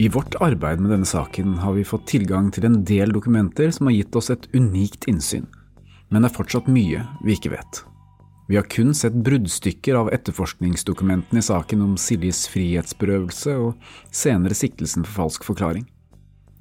I 0.00 0.08
vårt 0.08 0.34
arbeid 0.40 0.80
med 0.80 0.94
denne 0.94 1.04
saken 1.04 1.58
har 1.60 1.74
vi 1.76 1.82
fått 1.84 2.06
tilgang 2.08 2.46
til 2.56 2.64
en 2.64 2.78
del 2.88 3.10
dokumenter 3.12 3.68
som 3.68 3.90
har 3.90 3.98
gitt 3.98 4.16
oss 4.16 4.30
et 4.32 4.46
unikt 4.56 5.04
innsyn, 5.10 5.44
men 6.08 6.24
det 6.24 6.30
er 6.30 6.36
fortsatt 6.38 6.70
mye 6.72 7.02
vi 7.20 7.34
ikke 7.36 7.50
vet. 7.52 7.82
Vi 8.48 8.56
har 8.56 8.64
kun 8.72 8.94
sett 8.96 9.18
bruddstykker 9.26 9.98
av 10.00 10.08
etterforskningsdokumentene 10.16 11.42
i 11.42 11.44
saken 11.44 11.84
om 11.84 11.98
Siljes 12.00 12.46
frihetsberøvelse 12.48 13.58
og 13.60 13.90
senere 14.08 14.56
siktelsen 14.56 15.04
for 15.04 15.26
falsk 15.26 15.44
forklaring. 15.50 15.84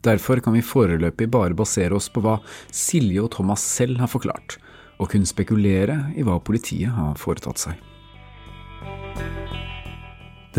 Derfor 0.04 0.44
kan 0.44 0.58
vi 0.60 0.66
foreløpig 0.66 1.30
bare 1.32 1.56
basere 1.56 1.96
oss 1.96 2.12
på 2.12 2.20
hva 2.26 2.42
Silje 2.76 3.24
og 3.24 3.32
Thomas 3.38 3.64
selv 3.64 4.04
har 4.04 4.12
forklart, 4.12 4.58
og 5.00 5.16
kun 5.16 5.24
spekulere 5.24 6.10
i 6.20 6.28
hva 6.28 6.42
politiet 6.44 6.92
har 6.92 7.16
foretatt 7.16 7.70
seg. 7.70 7.80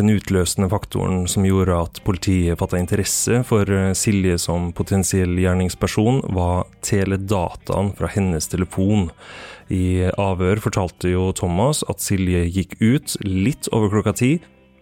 Den 0.00 0.14
utløsende 0.14 0.70
faktoren 0.72 1.26
som 1.28 1.44
gjorde 1.44 1.76
at 1.76 1.98
politiet 2.06 2.56
fatta 2.56 2.78
interesse 2.80 3.42
for 3.44 3.68
eh, 3.68 3.90
Silje 3.92 4.38
som 4.40 4.70
potensiell 4.72 5.34
gjerningsperson, 5.36 6.22
var 6.32 6.62
teledataen 6.86 7.90
fra 7.98 8.08
hennes 8.08 8.48
telefon. 8.48 9.10
I 9.68 10.08
avhør 10.08 10.62
fortalte 10.64 11.12
jo 11.12 11.26
Thomas 11.36 11.82
at 11.92 12.00
Silje 12.00 12.46
gikk 12.48 12.78
ut 12.80 13.18
litt 13.26 13.68
over 13.76 13.92
klokka 13.92 14.16
ti, 14.22 14.30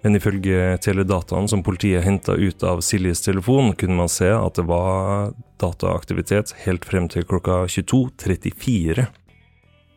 men 0.06 0.20
ifølge 0.20 0.78
teledataen 0.86 1.50
som 1.50 1.66
politiet 1.66 2.06
henta 2.06 2.38
ut 2.38 2.62
av 2.62 2.84
Siljes 2.86 3.24
telefon, 3.26 3.74
kunne 3.74 3.98
man 3.98 4.12
se 4.12 4.30
at 4.30 4.54
det 4.60 4.68
var 4.70 5.32
dataaktivitet 5.58 6.54
helt 6.62 6.86
frem 6.86 7.10
til 7.10 7.26
klokka 7.26 7.64
22.34. 7.66 9.08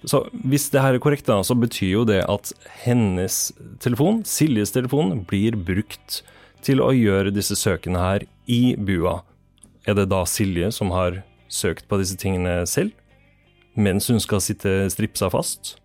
Så 0.08 0.24
hvis 0.50 0.70
det 0.74 0.82
her 0.82 0.96
er 0.98 1.04
korrekt, 1.04 1.28
da, 1.30 1.42
så 1.46 1.54
betyr 1.58 1.92
jo 1.92 2.06
det 2.10 2.24
at 2.26 2.54
hennes 2.86 3.52
telefon, 3.84 4.24
Siljes 4.26 4.74
telefon, 4.74 5.20
blir 5.30 5.58
brukt 5.58 6.22
til 6.66 6.82
å 6.82 6.90
gjøre 6.94 7.34
disse 7.34 7.58
søkene 7.58 8.02
her 8.02 8.26
i 8.50 8.74
bua. 8.78 9.20
Er 9.86 9.98
det 9.98 10.10
da 10.10 10.24
Silje 10.30 10.72
som 10.74 10.94
har 10.96 11.22
søkt 11.52 11.88
på 11.90 12.00
disse 12.02 12.18
tingene 12.18 12.64
selv, 12.70 12.96
mens 13.78 14.10
hun 14.12 14.22
skal 14.22 14.42
sitte 14.44 14.90
stripsa 14.94 15.30
fast? 15.34 15.76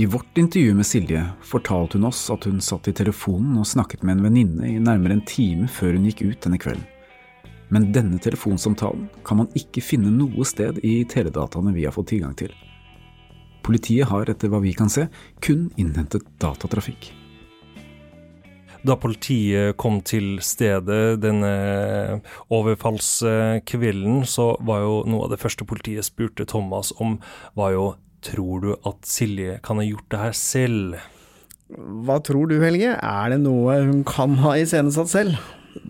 I 0.00 0.06
vårt 0.06 0.38
intervju 0.38 0.74
med 0.74 0.88
Silje 0.88 1.22
fortalte 1.44 1.98
hun 1.98 2.08
oss 2.08 2.24
at 2.32 2.44
hun 2.48 2.60
satt 2.64 2.88
i 2.88 2.94
telefonen 2.96 3.58
og 3.60 3.68
snakket 3.68 4.04
med 4.04 4.16
en 4.16 4.26
venninne 4.28 4.70
i 4.70 4.80
nærmere 4.80 5.18
en 5.18 5.26
time 5.28 5.68
før 5.68 5.96
hun 5.96 6.08
gikk 6.08 6.24
ut 6.24 6.40
denne 6.44 6.60
kvelden. 6.60 6.84
Men 7.72 7.88
denne 7.92 8.20
telefonsamtalen 8.20 9.06
kan 9.24 9.40
man 9.40 9.52
ikke 9.56 9.84
finne 9.84 10.12
noe 10.12 10.44
sted 10.48 10.80
i 10.84 11.02
teledataene 11.08 11.72
vi 11.76 11.86
har 11.88 11.94
fått 11.96 12.10
tilgang 12.12 12.36
til. 12.36 12.52
Politiet 13.62 14.10
har, 14.10 14.28
etter 14.30 14.50
hva 14.52 14.62
vi 14.62 14.74
kan 14.76 14.90
se, 14.92 15.08
kun 15.44 15.68
innhentet 15.80 16.26
datatrafikk. 16.42 17.12
Da 18.82 18.96
politiet 18.98 19.76
kom 19.78 20.00
til 20.02 20.40
stedet 20.42 21.20
denne 21.22 21.52
overfallskvelden, 22.50 24.24
så 24.26 24.56
var 24.66 24.82
jo 24.82 24.96
noe 25.06 25.28
av 25.28 25.36
det 25.36 25.38
første 25.38 25.66
politiet 25.68 26.08
spurte 26.08 26.48
Thomas 26.50 26.90
om, 26.98 27.20
var 27.58 27.76
jo 27.76 27.92
Tror 28.22 28.60
du 28.62 28.68
at 28.86 29.00
Silje 29.02 29.56
kan 29.66 29.80
ha 29.80 29.82
gjort 29.82 30.06
det 30.14 30.18
her 30.20 30.34
selv? 30.38 31.00
Hva 32.06 32.20
tror 32.22 32.46
du, 32.46 32.60
Helge? 32.62 32.92
Er 32.94 33.32
det 33.32 33.40
noe 33.42 33.80
hun 33.82 34.04
kan 34.06 34.36
ha 34.44 34.52
iscenesatt 34.60 35.10
selv? 35.10 35.40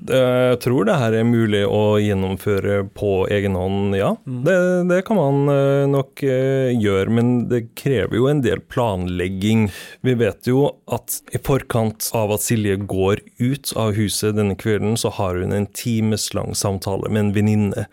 Jeg 0.08 0.58
tror 0.64 0.86
det 0.88 0.96
her 0.98 1.14
er 1.14 1.26
mulig 1.28 1.62
å 1.68 1.98
gjennomføre 2.02 2.80
på 2.96 3.10
egen 3.30 3.54
hånd, 3.58 3.94
ja. 3.96 4.12
Mm. 4.26 4.40
Det, 4.46 4.56
det, 4.90 5.00
kan 5.06 5.18
man 5.20 5.52
eh, 5.52 5.84
nok 5.90 6.24
eh, 6.26 6.72
gjøre, 6.74 7.14
men 7.14 7.30
det 7.52 7.62
krever 7.78 8.18
jo 8.18 8.26
en 8.30 8.42
del 8.44 8.64
planlegging. 8.72 9.68
Vi 10.02 10.16
vet 10.18 10.50
jo 10.50 10.66
at 10.92 11.20
i 11.34 11.40
forkant 11.42 12.10
av 12.18 12.34
at 12.34 12.44
Silje 12.44 12.80
går 12.82 13.22
ut 13.42 13.74
av 13.78 13.94
huset 13.98 14.38
denne 14.38 14.58
kvelden, 14.58 14.98
så 14.98 15.12
har 15.20 15.38
hun 15.38 15.54
en 15.54 15.70
timeslang 15.76 16.56
samtale 16.58 17.12
med 17.12 17.26
en 17.26 17.34
venninne. 17.36 17.86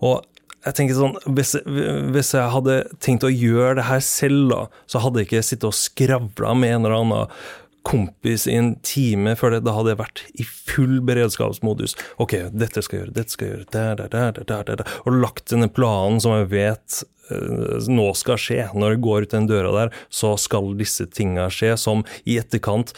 Og 0.00 0.22
jeg 0.60 0.76
tenker 0.76 0.96
sånn, 0.96 1.14
hvis, 1.36 1.54
hvis, 1.64 2.34
jeg 2.36 2.52
hadde 2.52 2.82
tenkt 3.00 3.24
å 3.24 3.32
gjøre 3.32 3.78
det 3.78 3.86
her 3.88 4.02
selv, 4.04 4.50
da, 4.50 4.60
så 4.90 5.00
hadde 5.00 5.22
jeg 5.22 5.30
ikke 5.30 5.44
sittet 5.46 5.68
og 5.70 5.76
skravla 5.76 6.52
med 6.52 6.74
en 6.74 6.84
eller 6.84 6.96
annen 6.98 7.38
kompis 7.86 8.46
i 8.50 8.56
en 8.58 8.74
time 8.86 9.34
før 9.38 9.56
det. 9.56 9.62
Da 9.66 9.74
hadde 9.76 9.94
jeg 9.94 10.00
vært 10.00 10.24
i 10.34 10.46
full 10.46 10.98
beredskapsmodus. 11.06 11.96
Ok, 12.22 12.36
dette 12.52 12.84
skal 12.84 12.98
jeg 12.98 13.06
gjøre, 13.06 13.16
dette 13.16 13.36
skal 13.36 13.46
jeg 13.46 13.56
gjøre, 13.56 13.70
der, 13.76 14.02
der, 14.02 14.12
der, 14.12 14.42
der, 14.42 14.68
der, 14.68 14.82
der. 14.82 14.98
Og 15.04 15.20
lagt 15.22 15.50
denne 15.52 15.70
planen 15.72 16.20
som 16.22 16.36
jeg 16.38 16.50
vet 16.52 17.00
uh, 17.32 17.78
nå 17.90 18.10
skal 18.18 18.40
skje. 18.40 18.62
Når 18.74 18.96
jeg 18.96 19.04
går 19.06 19.26
ut 19.26 19.36
den 19.36 19.50
døra 19.50 19.72
der, 19.76 19.94
så 20.12 20.34
skal 20.40 20.74
disse 20.78 21.08
tinga 21.10 21.48
skje, 21.52 21.76
som 21.80 22.04
i 22.24 22.38
etterkant 22.40 22.94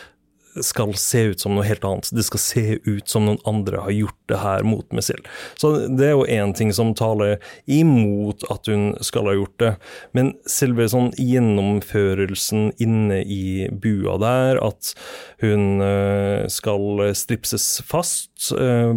skal 0.60 0.94
se 1.00 1.22
ut 1.32 1.40
som 1.40 1.54
noe 1.56 1.66
helt 1.66 1.84
annet. 1.84 2.10
Det 2.12 2.24
skal 2.26 2.42
se 2.42 2.64
ut 2.84 3.08
som 3.08 3.26
noen 3.26 3.40
andre 3.48 3.80
har 3.86 3.94
gjort 3.94 4.18
det 4.28 4.40
her 4.42 4.66
mot 4.66 4.86
meg 4.92 5.06
selv. 5.06 5.28
Så 5.60 5.72
det 5.88 6.10
er 6.10 6.14
jo 6.14 6.26
én 6.28 6.52
ting 6.56 6.72
som 6.76 6.92
taler 6.98 7.38
imot 7.70 8.44
at 8.52 8.68
hun 8.70 8.92
skal 9.04 9.30
ha 9.30 9.36
gjort 9.38 9.56
det. 9.62 9.72
Men 10.16 10.34
selve 10.50 10.88
sånn 10.92 11.12
gjennomførelsen 11.16 12.72
inne 12.82 13.22
i 13.24 13.68
bua 13.72 14.18
der, 14.22 14.60
at 14.62 14.92
hun 15.42 15.82
eh, 15.84 16.48
skal 16.52 17.06
stripses 17.16 17.68
fast 17.88 18.52
eh, 18.56 18.92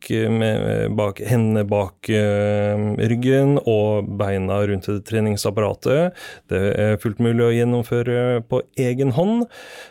bak, 0.00 0.30
med, 0.32 0.96
bak 0.96 1.20
hendene 1.20 1.64
bak 1.68 2.08
eh, 2.08 2.86
ryggen 3.10 3.58
og 3.64 4.08
beina 4.20 4.62
rundt 4.66 4.88
treningsapparatet, 5.06 6.16
det 6.48 6.62
er 6.80 6.98
fullt 7.02 7.20
mulig 7.20 7.44
å 7.44 7.52
gjennomføre 7.52 8.40
på 8.48 8.62
egen 8.80 9.12
hånd. 9.16 9.46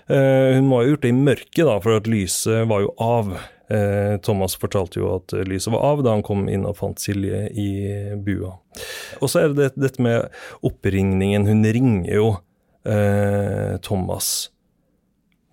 Hun 0.10 0.68
må 0.68 0.82
ha 0.82 0.90
gjort 0.90 1.06
det 1.06 1.14
i 1.14 1.22
mørket, 1.22 1.64
da, 1.68 1.80
for 1.84 2.00
at 2.00 2.10
lyset 2.10 2.68
var 2.70 2.84
jo 2.86 2.94
av. 3.00 3.34
Eh, 3.70 4.18
Thomas 4.26 4.56
fortalte 4.58 4.98
jo 4.98 5.12
at 5.14 5.34
lyset 5.46 5.74
var 5.76 5.84
av 5.92 6.00
da 6.02 6.16
han 6.16 6.26
kom 6.26 6.48
inn 6.50 6.66
og 6.66 6.80
fant 6.80 7.02
Silje 7.02 7.46
i 7.54 7.70
bua. 8.18 8.56
Og 9.22 9.30
så 9.30 9.44
er 9.44 9.54
det 9.54 9.76
dette 9.78 10.02
med 10.02 10.26
oppringningen. 10.66 11.46
Hun 11.46 11.62
ringer 11.66 12.16
jo 12.16 12.30
eh, 12.90 13.78
Thomas 13.86 14.50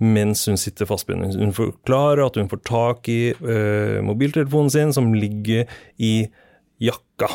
mens 0.03 0.45
hun 0.49 0.59
sitter 0.61 0.89
fastbundet. 0.89 1.39
Hun 1.41 1.55
forklarer 1.57 2.27
at 2.27 2.37
hun 2.37 2.51
får 2.51 2.63
tak 2.69 3.09
i 3.09 3.21
eh, 3.33 4.01
mobiltelefonen 4.05 4.73
sin, 4.73 4.93
som 4.93 5.15
ligger 5.17 5.65
i 5.97 6.29
jakka. 6.83 7.31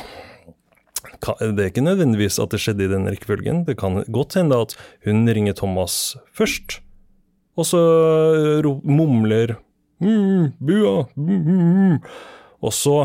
Det 1.21 1.61
er 1.61 1.69
ikke 1.69 1.85
nødvendigvis 1.85 2.39
at 2.41 2.53
det 2.53 2.61
skjedde 2.61 2.85
i 2.85 2.91
den 2.91 3.09
rekkefølgen. 3.09 3.63
Det 3.67 3.77
kan 3.81 4.01
godt 4.13 4.37
hende 4.37 4.57
at 4.61 4.75
hun 5.05 5.25
ringer 5.29 5.57
Thomas 5.57 6.15
først, 6.33 6.79
og 7.57 7.67
så 7.67 7.81
mumler 8.83 9.57
mm, 10.01 10.53
'Bua', 10.61 11.07
mm, 11.15 11.41
mm, 11.45 11.91
mm. 11.91 11.97
og 12.61 12.73
så 12.73 12.97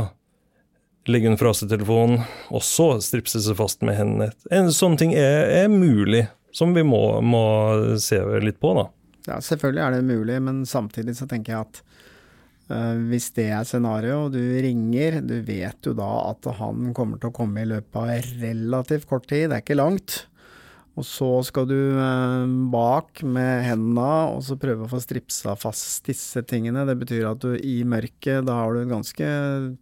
legger 1.07 1.33
hun 1.33 1.39
fra 1.39 1.53
seg 1.55 1.71
telefonen, 1.71 2.25
og 2.51 2.65
så 2.67 2.97
stripser 3.05 3.43
seg 3.45 3.59
fast 3.59 3.85
med 3.87 3.99
hendene. 3.99 4.33
En 4.51 4.73
sånn 4.75 4.97
ting 4.99 5.15
er, 5.15 5.47
er 5.65 5.69
mulig, 5.71 6.27
som 6.57 6.73
vi 6.75 6.83
må, 6.87 7.21
må 7.21 7.45
se 8.03 8.19
litt 8.43 8.59
på, 8.63 8.73
da. 8.79 8.89
Ja, 9.27 9.41
selvfølgelig 9.43 9.83
er 9.83 9.97
det 9.97 10.07
mulig, 10.07 10.39
men 10.43 10.63
samtidig 10.69 11.17
så 11.19 11.27
tenker 11.31 11.53
jeg 11.53 11.67
at 11.67 11.83
uh, 12.71 12.95
hvis 13.11 13.33
det 13.37 13.49
er 13.51 13.67
scenario, 13.67 14.27
og 14.27 14.37
du 14.37 14.41
ringer, 14.41 15.21
du 15.27 15.41
vet 15.47 15.87
jo 15.87 15.97
da 15.99 16.11
at 16.31 16.47
han 16.61 16.93
kommer 16.97 17.21
til 17.21 17.33
å 17.33 17.37
komme 17.37 17.65
i 17.65 17.69
løpet 17.69 18.01
av 18.01 18.41
relativt 18.45 19.09
kort 19.11 19.29
tid, 19.31 19.51
det 19.51 19.59
er 19.59 19.67
ikke 19.67 19.79
langt. 19.81 20.23
Og 20.97 21.05
så 21.05 21.29
skal 21.45 21.67
du 21.69 21.77
uh, 21.99 22.47
bak 22.73 23.21
med 23.27 23.67
hendene 23.67 24.13
og 24.33 24.41
så 24.47 24.57
prøve 24.61 24.87
å 24.87 24.91
få 24.91 25.03
stripsa 25.03 25.53
fast 25.61 26.07
disse 26.09 26.41
tingene. 26.49 26.87
Det 26.89 26.97
betyr 27.03 27.27
at 27.29 27.43
du 27.43 27.53
i 27.59 27.83
mørket, 27.85 28.47
da 28.49 28.63
har 28.63 28.73
du 28.73 28.81
et 28.81 28.95
ganske 28.95 29.33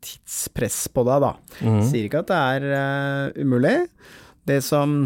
tidspress 0.02 0.86
på 0.90 1.04
deg, 1.06 1.28
da. 1.28 1.34
Sier 1.86 2.08
ikke 2.08 2.24
at 2.24 2.32
det 2.32 2.40
er 2.56 2.66
uh, 2.72 3.44
umulig. 3.44 3.76
Det 4.44 4.58
som 4.64 5.04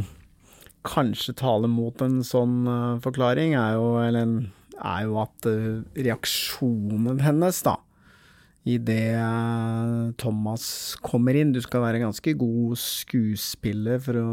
kanskje 0.88 1.36
taler 1.38 1.70
mot 1.70 2.02
en 2.04 2.22
sånn 2.26 2.62
eh, 2.68 3.00
forklaring, 3.04 3.54
er 3.58 3.76
jo, 3.76 3.90
eller, 4.02 4.38
er 4.78 5.04
jo 5.06 5.20
at 5.24 5.48
eh, 5.50 5.82
reaksjonen 6.08 7.22
hennes, 7.24 7.60
da, 7.66 7.78
idet 8.68 9.16
uh, 9.16 10.10
Thomas 10.20 10.96
kommer 11.04 11.36
inn 11.38 11.52
Du 11.54 11.60
skal 11.64 11.82
være 11.84 12.02
ganske 12.02 12.34
god 12.38 12.78
skuespiller 12.80 14.00
for 14.02 14.20
å, 14.20 14.32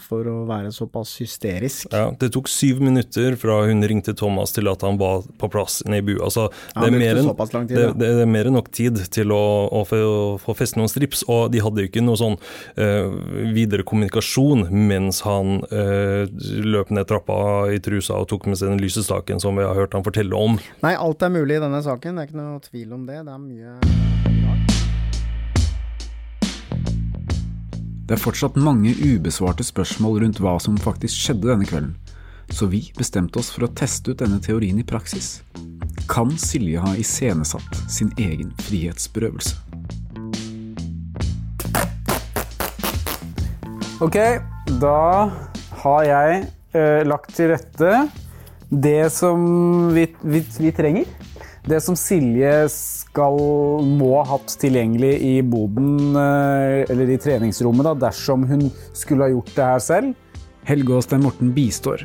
for 0.00 0.28
å 0.28 0.36
være 0.48 0.72
såpass 0.74 1.16
hysterisk. 1.22 1.88
Ja, 1.94 2.10
det 2.20 2.32
tok 2.34 2.50
syv 2.50 2.82
minutter 2.84 3.36
fra 3.40 3.60
hun 3.68 3.84
ringte 3.86 4.14
Thomas 4.16 4.54
til 4.56 4.68
at 4.70 4.84
han 4.86 5.00
var 5.00 5.24
på 5.40 5.50
plass 5.52 5.80
inne 5.86 6.00
i 6.00 6.04
bua. 6.04 6.26
Altså, 6.28 6.48
Ja, 6.74 6.84
det, 6.84 7.00
er 7.06 7.20
enn, 7.22 7.30
tid, 7.30 7.76
det, 7.76 7.86
det 8.00 8.10
er 8.24 8.30
mer 8.30 8.50
enn 8.50 8.58
nok 8.58 8.70
tid 8.74 9.00
til 9.12 9.34
å, 9.34 9.42
å 9.80 9.82
få, 9.88 10.02
få 10.42 10.56
festet 10.58 10.80
noen 10.80 10.90
strips, 10.92 11.24
og 11.30 11.50
de 11.54 11.62
hadde 11.64 11.84
jo 11.84 11.90
ikke 11.90 12.04
noe 12.04 12.18
sånn 12.20 12.36
uh, 12.36 13.08
videre 13.54 13.86
kommunikasjon 13.86 14.68
mens 14.70 15.22
han 15.26 15.60
uh, 15.72 16.26
løp 16.66 16.92
ned 16.94 17.08
trappa 17.10 17.40
i 17.72 17.80
trusa 17.82 18.20
og 18.20 18.28
tok 18.30 18.48
med 18.50 18.60
seg 18.60 18.72
den 18.72 18.82
lysestaken 18.82 19.42
som 19.42 19.58
vi 19.58 19.66
har 19.66 19.78
hørt 19.78 19.96
han 19.96 20.06
fortelle 20.06 20.36
om. 20.36 20.58
Nei, 20.84 20.94
alt 20.96 21.22
er 21.24 21.32
mulig 21.34 21.58
i 21.58 21.62
denne 21.62 21.82
saken, 21.84 22.16
det 22.16 22.26
er 22.26 22.30
ikke 22.30 22.40
noe 22.40 22.60
tvil 22.64 22.96
om 22.96 23.06
det. 23.08 23.20
Det 23.26 23.34
er 23.34 23.42
mye. 23.42 23.69
Det 28.10 28.16
er 28.16 28.22
fortsatt 28.24 28.56
mange 28.58 28.90
ubesvarte 28.98 29.62
spørsmål 29.62 30.24
rundt 30.24 30.40
hva 30.42 30.56
som 30.58 30.74
faktisk 30.82 31.14
skjedde 31.14 31.46
denne 31.46 31.66
kvelden, 31.68 31.92
så 32.50 32.66
vi 32.66 32.80
bestemte 32.98 33.38
oss 33.38 33.52
for 33.54 33.68
å 33.68 33.70
teste 33.78 34.10
ut 34.10 34.18
denne 34.18 34.40
teorien 34.42 34.80
i 34.82 34.86
praksis. 34.86 35.44
Kan 36.10 36.32
Silje 36.34 36.82
ha 36.82 36.90
iscenesatt 36.98 37.78
sin 37.86 38.10
egen 38.18 38.50
frihetsberøvelse? 38.66 39.54
Ok, 44.02 44.18
da 44.82 45.30
har 45.84 46.02
jeg 46.08 46.42
eh, 46.74 47.06
lagt 47.06 47.30
til 47.38 47.52
rette 47.54 47.94
det 48.70 49.10
som 49.14 49.92
vi, 49.94 50.08
vi, 50.26 50.42
vi 50.58 50.74
trenger. 50.74 51.06
Det 51.62 51.78
som 51.84 51.94
Silje 51.94 52.66
skal, 53.10 53.38
må 53.82 54.12
ha 54.20 54.26
hatt 54.36 54.54
tilgjengelig 54.62 55.14
i 55.26 55.34
boden, 55.42 56.14
eh, 56.14 56.86
eller 56.90 57.10
i 57.10 57.18
treningsrommet, 57.18 57.88
da, 57.88 57.94
dersom 58.06 58.46
hun 58.46 58.68
skulle 58.94 59.26
ha 59.26 59.32
gjort 59.32 59.54
det 59.56 59.70
her 59.72 59.82
selv. 59.82 60.14
Helge 60.68 60.94
og 60.94 61.02
Stein 61.02 61.24
Morten 61.24 61.50
bistår, 61.56 62.04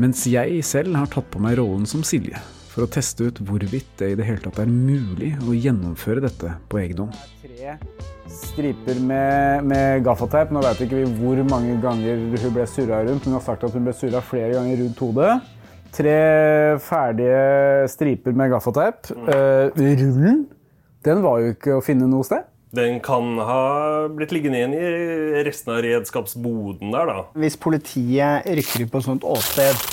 mens 0.00 0.24
jeg 0.26 0.64
selv 0.66 0.96
har 0.98 1.06
tatt 1.12 1.30
på 1.30 1.42
meg 1.42 1.58
rollen 1.60 1.86
som 1.86 2.02
Silje, 2.02 2.40
for 2.72 2.86
å 2.86 2.90
teste 2.90 3.28
ut 3.28 3.38
hvorvidt 3.46 3.92
det 4.00 4.10
i 4.10 4.18
det 4.18 4.26
hele 4.26 4.42
tatt 4.42 4.58
er 4.64 4.72
mulig 4.72 5.36
å 5.44 5.54
gjennomføre 5.54 6.24
dette 6.24 6.56
på 6.66 6.82
egen 6.82 7.04
hånd. 7.04 7.20
Tre 7.44 7.76
striper 8.34 8.98
med, 8.98 9.64
med 9.68 10.02
gaffateip. 10.02 10.50
Nå 10.50 10.62
vet 10.64 10.80
ikke 10.82 11.02
vi 11.02 11.10
hvor 11.20 11.38
mange 11.46 11.76
ganger 11.82 12.18
hun 12.18 12.54
ble 12.56 12.66
surra 12.66 13.04
rundt. 13.06 13.28
Hun 13.28 13.36
har 13.36 13.44
sagt 13.44 13.66
at 13.66 13.76
hun 13.76 13.86
ble 13.86 13.94
surra 13.94 14.22
flere 14.24 14.56
ganger 14.56 14.80
rundt 14.82 15.02
hodet. 15.04 15.34
Tre 15.94 16.16
ferdige 16.82 17.86
striper 17.92 18.34
med 18.34 18.50
gaffateip. 18.50 19.12
Eh, 19.14 19.68
rullen, 19.78 20.42
den 21.06 21.22
var 21.22 21.42
jo 21.42 21.54
ikke 21.54 21.76
å 21.78 21.84
finne 21.84 22.08
noe 22.10 22.26
sted. 22.26 22.48
Den 22.74 22.96
kan 23.04 23.36
ha 23.38 24.08
blitt 24.10 24.32
liggende 24.34 24.58
igjen 24.58 24.72
i 24.74 25.42
resten 25.46 25.76
av 25.76 25.84
redskapsboden 25.84 26.90
der, 26.90 27.06
da. 27.06 27.20
Hvis 27.38 27.54
politiet 27.60 28.48
rykker 28.48 28.82
ut 28.82 28.90
på 28.90 28.98
et 28.98 29.06
sånt 29.06 29.26
åsted, 29.30 29.84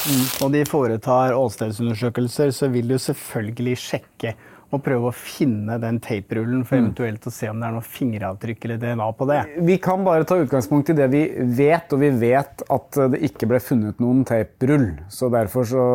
og 0.42 0.50
de 0.56 0.64
foretar 0.66 1.38
åstedsundersøkelser, 1.38 2.50
så 2.58 2.72
vil 2.74 2.90
du 2.90 2.98
selvfølgelig 2.98 3.78
sjekke 3.84 4.34
og 4.72 4.84
prøve 4.86 5.12
å 5.12 5.16
finne 5.16 5.78
den 5.82 6.00
taperullen 6.04 6.64
for 6.68 6.80
eventuelt 6.80 7.26
å 7.28 7.34
se 7.34 7.50
om 7.52 7.60
det 7.60 7.68
er 7.68 7.76
noe 7.76 7.86
fingeravtrykk 7.86 8.68
eller 8.68 8.82
DNA 8.82 9.08
på 9.20 9.28
det. 9.30 9.40
Vi 9.68 9.78
kan 9.84 10.06
bare 10.08 10.28
ta 10.28 10.40
utgangspunkt 10.42 10.94
i 10.94 10.98
det 10.98 11.10
vi 11.12 11.26
vet, 11.60 11.92
og 11.92 12.04
vi 12.04 12.12
vet 12.22 12.64
at 12.72 13.02
det 13.14 13.24
ikke 13.28 13.50
ble 13.52 13.62
funnet 13.64 14.00
noen 14.04 14.24
taperull. 14.28 14.94
Så 15.12 15.32
derfor 15.34 15.68
så 15.68 15.88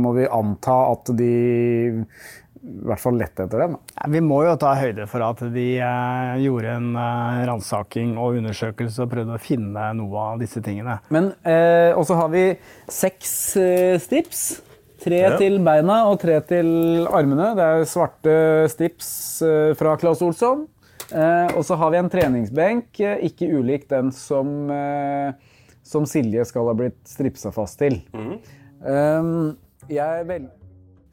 må 0.00 0.16
vi 0.18 0.26
anta 0.26 0.80
at 0.90 1.14
de 1.14 1.34
i 2.64 2.84
hvert 2.88 3.00
fall 3.02 3.18
lette 3.20 3.44
etter 3.44 3.60
dem. 3.60 3.76
Ja, 3.92 4.08
Vi 4.08 4.20
må 4.24 4.40
jo 4.46 4.54
ta 4.60 4.72
høyde 4.78 5.06
for 5.10 5.24
at 5.26 5.42
de 5.52 5.66
eh, 5.84 6.34
gjorde 6.44 6.76
en 6.78 6.94
eh, 6.96 7.42
ransaking 7.50 8.14
og 8.16 8.38
undersøkelse 8.40 9.04
og 9.04 9.10
prøvde 9.12 9.36
å 9.36 9.42
finne 9.42 9.90
noe 9.98 10.28
av 10.32 10.40
disse 10.40 10.62
tingene. 10.64 10.96
Men 11.12 11.34
eh, 11.44 11.92
også 11.92 12.16
har 12.22 12.32
vi 12.32 12.46
seks 12.88 13.34
eh, 13.60 13.98
strips. 14.02 14.46
Tre 15.04 15.18
Ja. 15.20 15.34
til 15.36 15.58
beina 15.60 16.06
og 16.08 16.18
tre 16.22 16.38
til 16.48 17.06
armene. 17.12 17.50
Det 17.58 17.64
er 17.64 17.84
svarte 17.88 18.36
strips 18.72 19.42
eh, 19.44 19.74
fra 19.76 19.98
Claes 20.00 20.22
Olsson. 20.24 20.66
Eh, 21.12 21.48
og 21.54 21.64
så 21.66 21.76
har 21.76 21.92
vi 21.92 22.00
en 22.00 22.10
treningsbenk, 22.10 23.00
eh, 23.04 23.20
ikke 23.28 23.50
ulik 23.52 23.88
den 23.90 24.10
som, 24.16 24.70
eh, 24.70 25.34
som 25.84 26.06
Silje 26.08 26.44
skal 26.48 26.66
ha 26.70 26.74
blitt 26.78 27.00
stripsa 27.04 27.52
fast 27.52 27.78
til. 27.78 28.00
Um, 28.80 29.56
jeg 29.88 30.00
er 30.00 30.24
vel... 30.24 30.48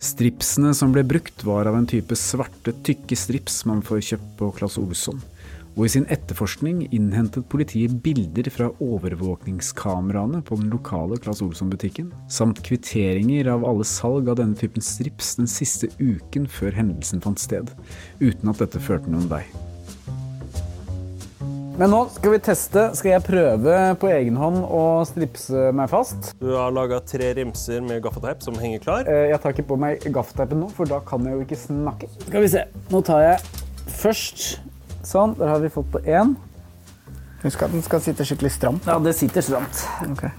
Stripsene 0.01 0.71
som 0.73 0.93
ble 0.95 1.03
brukt 1.05 1.43
var 1.45 1.67
av 1.69 1.75
en 1.77 1.85
type 1.85 2.15
svarte, 2.17 2.73
tykke 2.81 3.13
strips 3.19 3.59
man 3.69 3.83
får 3.85 3.99
kjøpt 4.07 4.31
på 4.39 4.47
Claes 4.57 4.79
Olsson, 4.81 5.19
og 5.77 5.85
i 5.85 5.91
sin 5.93 6.05
etterforskning 6.11 6.83
innhentet 6.91 7.47
politiet 7.51 7.93
bilder 8.03 8.49
fra 8.51 8.69
overvåkningskameraene 8.83 10.41
på 10.47 10.57
den 10.59 10.71
lokale 10.73 11.19
Claes 11.21 11.41
Olsson-butikken, 11.45 12.11
samt 12.31 12.59
kvitteringer 12.67 13.47
av 13.53 13.63
alle 13.67 13.87
salg 13.87 14.29
av 14.31 14.39
denne 14.41 14.57
typen 14.59 14.83
strips 14.83 15.35
den 15.39 15.49
siste 15.49 15.87
uken 16.01 16.47
før 16.51 16.75
hendelsen 16.75 17.23
fant 17.23 17.39
sted, 17.39 17.71
uten 18.19 18.51
at 18.51 18.63
dette 18.63 18.83
førte 18.83 19.11
noen 19.11 19.29
vei. 19.31 19.45
Men 21.79 21.89
nå 21.89 22.01
skal 22.13 22.33
vi 22.35 22.39
teste. 22.43 22.81
Skal 22.99 23.13
jeg 23.13 23.23
prøve 23.25 23.75
på 23.97 24.09
egen 24.11 24.35
hånd 24.37 24.59
å 24.67 24.81
stripse 25.07 25.69
meg 25.73 25.89
fast? 25.89 26.33
Du 26.37 26.51
har 26.53 26.73
laga 26.75 26.99
tre 27.07 27.31
rimser 27.39 27.79
med 27.81 28.03
gaffateip 28.03 28.43
som 28.45 28.59
henger 28.59 28.83
klar. 28.83 29.07
Eh, 29.09 29.31
Jeg 29.31 29.39
tar 29.41 29.55
ikke 29.55 29.65
på 29.71 29.79
meg 29.79 30.03
gaffateipen 30.13 30.61
nå, 30.61 30.67
for 30.75 30.85
da 30.85 30.99
kan 31.07 31.25
jeg 31.25 31.39
jo 31.39 31.45
ikke 31.47 31.57
snakke. 31.63 32.11
Skal 32.27 32.43
vi 32.43 32.51
se. 32.53 32.65
Nå 32.91 33.01
tar 33.07 33.23
jeg 33.23 33.63
først 34.01 34.59
Sånn, 35.07 35.33
der 35.39 35.49
har 35.49 35.61
vi 35.63 35.71
fått 35.73 35.89
på 35.93 36.01
én. 36.05 36.35
Husk 37.41 37.63
at 37.65 37.73
den 37.73 37.81
skal 37.81 38.01
sitte 38.05 38.25
skikkelig 38.27 38.51
stramt. 38.53 38.85
Ja, 38.85 38.99
det 39.01 39.15
sitter 39.17 39.41
stramt. 39.41 39.81
Okay. 40.11 40.29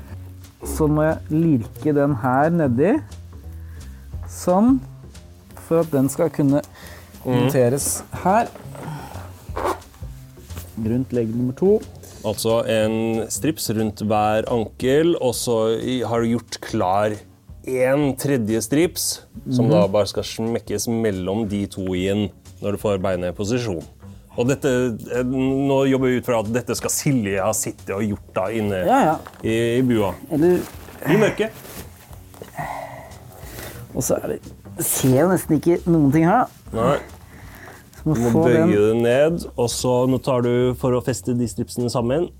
Så 0.71 0.87
må 0.87 1.03
jeg 1.09 1.35
lirke 1.35 1.95
den 1.97 2.15
her 2.23 2.53
nedi. 2.55 2.93
Sånn. 4.31 4.77
For 5.67 5.83
at 5.83 5.91
den 5.91 6.11
skal 6.13 6.31
kunne 6.35 6.63
monteres 7.25 8.03
her. 8.23 8.51
Rundt 10.83 11.13
legg 11.15 11.33
nummer 11.35 11.57
to. 11.59 11.81
Altså 12.23 12.61
en 12.71 13.25
strips 13.35 13.67
rundt 13.75 14.05
hver 14.07 14.47
ankel, 14.53 15.17
og 15.19 15.35
så 15.35 15.57
har 16.07 16.23
du 16.23 16.37
gjort 16.37 16.61
klar 16.63 17.17
én 17.67 18.13
tredje 18.19 18.63
strips, 18.63 19.09
som 19.51 19.71
da 19.71 19.83
bare 19.91 20.11
skal 20.11 20.27
smekkes 20.27 20.87
mellom 20.91 21.49
de 21.51 21.65
to 21.71 21.89
igjen 21.99 22.29
når 22.63 22.77
du 22.77 22.83
får 22.83 23.03
beinet 23.03 23.35
i 23.35 23.37
posisjon. 23.37 23.83
Og 24.41 24.49
dette, 24.49 24.71
eh, 25.13 25.23
nå 25.29 25.83
jobber 25.91 26.09
vi 26.13 26.21
ut 26.23 26.29
fra 26.29 26.39
at 26.41 26.49
dette 26.55 26.77
skal 26.79 26.93
Silje 26.95 27.41
ha 27.43 27.51
sittet 27.57 27.91
og 27.93 28.05
gjort 28.07 28.31
da 28.39 28.47
inne 28.55 28.79
Ja, 28.89 29.01
ja. 29.11 29.17
i, 29.45 29.57
i 29.79 29.83
bua. 29.85 30.15
Eller 30.33 30.63
I 31.13 31.19
mørket. 31.21 31.53
Og 33.93 34.01
så 34.07 34.17
er 34.23 34.37
det 34.37 34.39
ser 34.81 35.19
jo 35.19 35.27
nesten 35.29 35.59
ikke 35.59 35.81
noen 35.85 36.13
ting 36.15 36.25
her. 36.25 36.47
Nei, 36.73 36.97
Så 37.99 38.07
må 38.09 38.15
du 38.17 38.23
må 38.33 38.45
bøye 38.47 38.63
den, 38.63 38.73
det 38.73 38.95
ned, 39.05 39.45
og 39.53 39.69
så 39.71 39.93
nå 40.09 40.17
tar 40.25 40.47
du 40.47 40.53
for 40.81 40.97
å 40.97 41.03
feste 41.05 41.35
de 41.37 41.49
stripsene 41.51 41.93
sammen. 41.93 42.31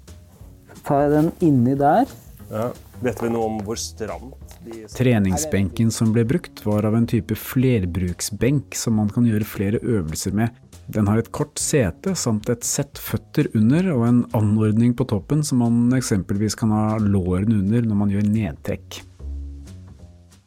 tar 0.87 1.05
jeg 1.05 1.13
den 1.13 1.29
inni 1.45 1.77
der. 1.79 2.09
Ja. 2.49 2.71
Vet 3.03 3.21
vi 3.23 3.29
noe 3.35 3.49
om 3.51 3.61
hvor 3.67 3.77
stramt 3.81 4.57
de 4.65 4.85
Treningsbenken 4.95 5.91
som 5.93 6.13
ble 6.15 6.25
brukt, 6.29 6.63
var 6.65 6.87
av 6.87 6.95
en 6.97 7.07
type 7.11 7.35
flerbruksbenk 7.37 8.77
som 8.79 8.95
man 9.01 9.11
kan 9.13 9.27
gjøre 9.29 9.45
flere 9.49 9.81
øvelser 9.83 10.33
med. 10.39 10.55
Den 10.91 11.07
har 11.07 11.21
et 11.21 11.31
kort 11.35 11.61
sete 11.63 12.17
samt 12.19 12.51
et 12.51 12.67
sett 12.67 12.99
føtter 12.99 13.49
under 13.57 13.87
og 13.95 14.03
en 14.09 14.21
anordning 14.37 14.97
på 14.99 15.07
toppen 15.09 15.45
som 15.47 15.63
man 15.63 15.95
eksempelvis 15.97 16.59
kan 16.59 16.75
ha 16.75 16.99
lårene 16.99 17.61
under 17.63 17.87
når 17.87 18.01
man 18.01 18.13
gjør 18.13 18.27
nedtrekk. 18.29 19.03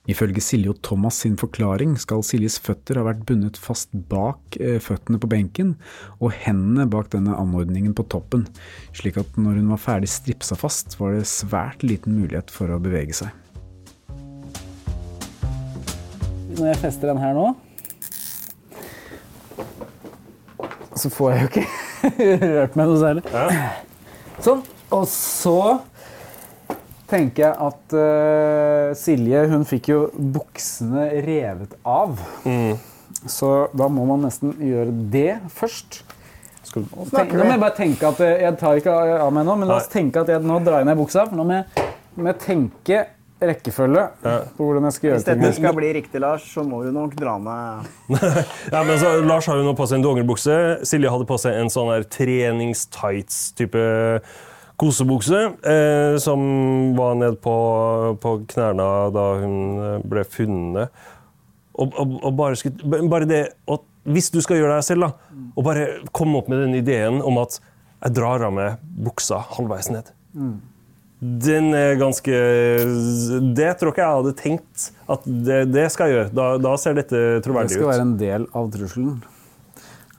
Ifølge 0.06 0.42
Silje 0.44 0.70
og 0.70 0.82
Thomas 0.86 1.18
sin 1.24 1.34
forklaring 1.40 1.96
skal 1.98 2.22
Siljes 2.26 2.60
føtter 2.62 3.00
ha 3.00 3.08
vært 3.08 3.24
bundet 3.26 3.58
fast 3.58 3.90
bak 4.12 4.58
eh, 4.60 4.78
føttene 4.84 5.18
på 5.18 5.30
benken 5.32 5.74
og 6.20 6.36
hendene 6.44 6.86
bak 6.86 7.10
denne 7.16 7.34
anordningen 7.34 7.96
på 7.98 8.06
toppen, 8.14 8.46
slik 8.94 9.18
at 9.18 9.40
når 9.40 9.58
hun 9.64 9.72
var 9.74 9.82
ferdig 9.82 10.12
stripsa 10.14 10.58
fast, 10.60 11.00
var 11.00 11.18
det 11.18 11.26
svært 11.32 11.82
liten 11.82 12.20
mulighet 12.20 12.54
for 12.54 12.70
å 12.70 12.78
bevege 12.84 13.18
seg. 13.18 13.34
Når 16.56 16.70
jeg 16.70 16.82
fester 16.86 17.10
den 17.10 17.20
her 17.20 17.34
nå, 17.36 17.50
så 20.96 21.12
får 21.12 21.32
jeg 21.34 21.42
jo 21.42 21.50
ikke 21.52 21.66
rørt 22.56 22.80
meg 22.80 22.90
noe 22.90 23.02
særlig. 23.02 23.26
Sånn. 24.46 24.64
Og 24.96 25.06
så 25.10 25.60
tenker 27.10 27.48
jeg 27.48 27.56
at 27.68 27.96
uh, 27.98 28.96
Silje 28.98 29.46
hun 29.52 29.66
fikk 29.68 29.92
jo 29.92 30.02
buksene 30.16 31.08
revet 31.26 31.78
av. 31.82 32.20
Så 33.30 33.52
da 33.74 33.88
må 33.90 34.06
man 34.10 34.26
nesten 34.26 34.54
gjøre 34.62 34.94
det 35.14 35.32
først. 35.54 36.04
Nå 36.76 36.84
må 37.06 37.52
jeg 37.54 37.62
bare 37.62 37.76
tenke 37.78 38.08
at 38.10 38.18
eh, 38.26 38.42
Jeg 38.42 38.58
tar 38.60 38.80
ikke 38.80 38.94
av 39.22 39.30
meg 39.32 39.46
nå, 39.48 39.54
men 39.62 39.70
la 39.70 39.78
oss 39.80 39.88
tenke 39.88 40.24
at 40.26 40.32
jeg 40.34 40.44
nå 40.44 40.58
drar 40.66 40.82
jeg 40.82 40.90
ned 40.90 40.98
buksa. 41.00 41.24
For 41.30 41.38
nå 41.38 41.46
må 41.48 41.60
jeg, 41.60 41.86
må 42.18 42.28
jeg 42.32 42.40
tenke 42.42 43.02
rekkefølge 43.50 44.04
på 44.58 44.66
hvordan 44.68 44.88
jeg 44.88 44.96
skal 44.96 45.08
gjøre 45.08 45.20
Hvis 45.20 45.28
dette 45.30 45.52
skal 45.58 45.76
bli 45.78 45.92
riktig, 45.98 46.22
Lars, 46.24 46.46
så 46.52 46.64
må 46.66 46.82
du 46.86 46.92
nok 46.96 47.16
dra 47.20 47.38
med 47.42 47.88
Ja, 48.72 48.82
men 48.88 48.98
så, 49.02 49.16
Lars 49.26 49.48
har 49.52 49.60
jo 49.60 49.66
nå 49.68 49.74
på 49.78 49.88
seg 49.90 50.00
en 50.00 50.06
dongeribukse. 50.06 50.58
Silje 50.88 51.12
hadde 51.14 51.28
på 51.30 51.38
seg 51.42 51.58
en 51.60 51.72
sånn 51.74 51.92
der 51.94 52.06
treningstights-type 52.16 53.86
kosebukse, 54.82 55.42
eh, 55.64 56.18
som 56.20 56.40
var 56.98 57.16
ned 57.20 57.40
på, 57.44 57.56
på 58.20 58.34
knærne 58.52 58.88
da 59.16 59.26
hun 59.40 59.56
ble 60.04 60.26
funnet. 60.28 61.06
Og, 61.76 61.92
og, 61.92 62.18
og 62.24 62.36
bare, 62.40 62.60
skulle, 62.60 63.04
bare 63.12 63.28
det 63.28 63.44
at 63.68 63.92
Hvis 64.06 64.30
du 64.32 64.38
skal 64.44 64.60
gjøre 64.60 64.76
deg 64.78 64.86
selv, 64.86 65.08
da, 65.08 65.40
og 65.58 65.66
bare 65.66 65.86
komme 66.14 66.38
opp 66.38 66.48
med 66.52 66.60
den 66.62 66.76
ideen 66.78 67.24
om 67.26 67.40
at 67.42 67.58
jeg 68.06 68.14
drar 68.20 68.44
av 68.46 68.54
meg 68.54 68.84
buksa 69.02 69.40
halvveis 69.56 69.90
ned. 69.90 70.12
Den 71.26 71.72
er 71.74 71.96
ganske 71.98 72.40
Det 73.56 73.70
tror 73.80 73.92
ikke 73.92 74.04
jeg 74.04 74.18
hadde 74.20 74.34
tenkt 74.38 74.90
at 75.10 75.24
det, 75.26 75.62
det 75.72 75.86
skal 75.94 76.10
jeg 76.10 76.18
gjøre. 76.18 76.34
Da, 76.38 76.48
da 76.62 76.74
ser 76.82 76.98
dette 76.98 77.22
troverdig 77.46 77.72
ut. 77.72 77.74
Det 77.74 77.80
skal 77.80 77.88
ut. 77.88 77.94
være 77.94 78.06
en 78.06 78.16
del 78.20 78.48
av 78.58 78.70
trusselen. 78.74 79.16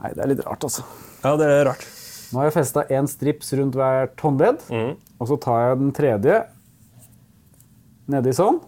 Nei, 0.01 0.11
det 0.16 0.25
er 0.25 0.31
litt 0.33 0.42
rart, 0.47 0.66
altså. 0.66 0.85
Ja, 1.23 1.35
det 1.38 1.49
er 1.51 1.64
rart. 1.71 1.87
Nå 2.31 2.40
har 2.40 2.49
jeg 2.49 2.57
festa 2.57 2.85
én 2.92 3.09
strips 3.11 3.53
rundt 3.59 3.79
hvert 3.79 4.25
håndledd. 4.27 4.64
Og 5.16 5.31
så 5.31 5.38
tar 5.42 5.62
jeg 5.62 5.81
den 5.83 5.92
tredje 5.97 6.40
nedi 8.11 8.35
sånn. 8.37 8.61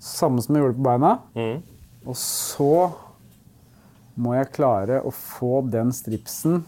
Samme 0.00 0.42
som 0.44 0.56
jeg 0.56 0.64
gjorde 0.64 0.78
på 0.78 0.86
beina. 0.86 1.14
Og 2.06 2.16
så 2.18 2.74
må 4.20 4.36
jeg 4.36 4.52
klare 4.54 5.00
å 5.06 5.12
få 5.14 5.60
den 5.70 5.92
stripsen 5.94 6.62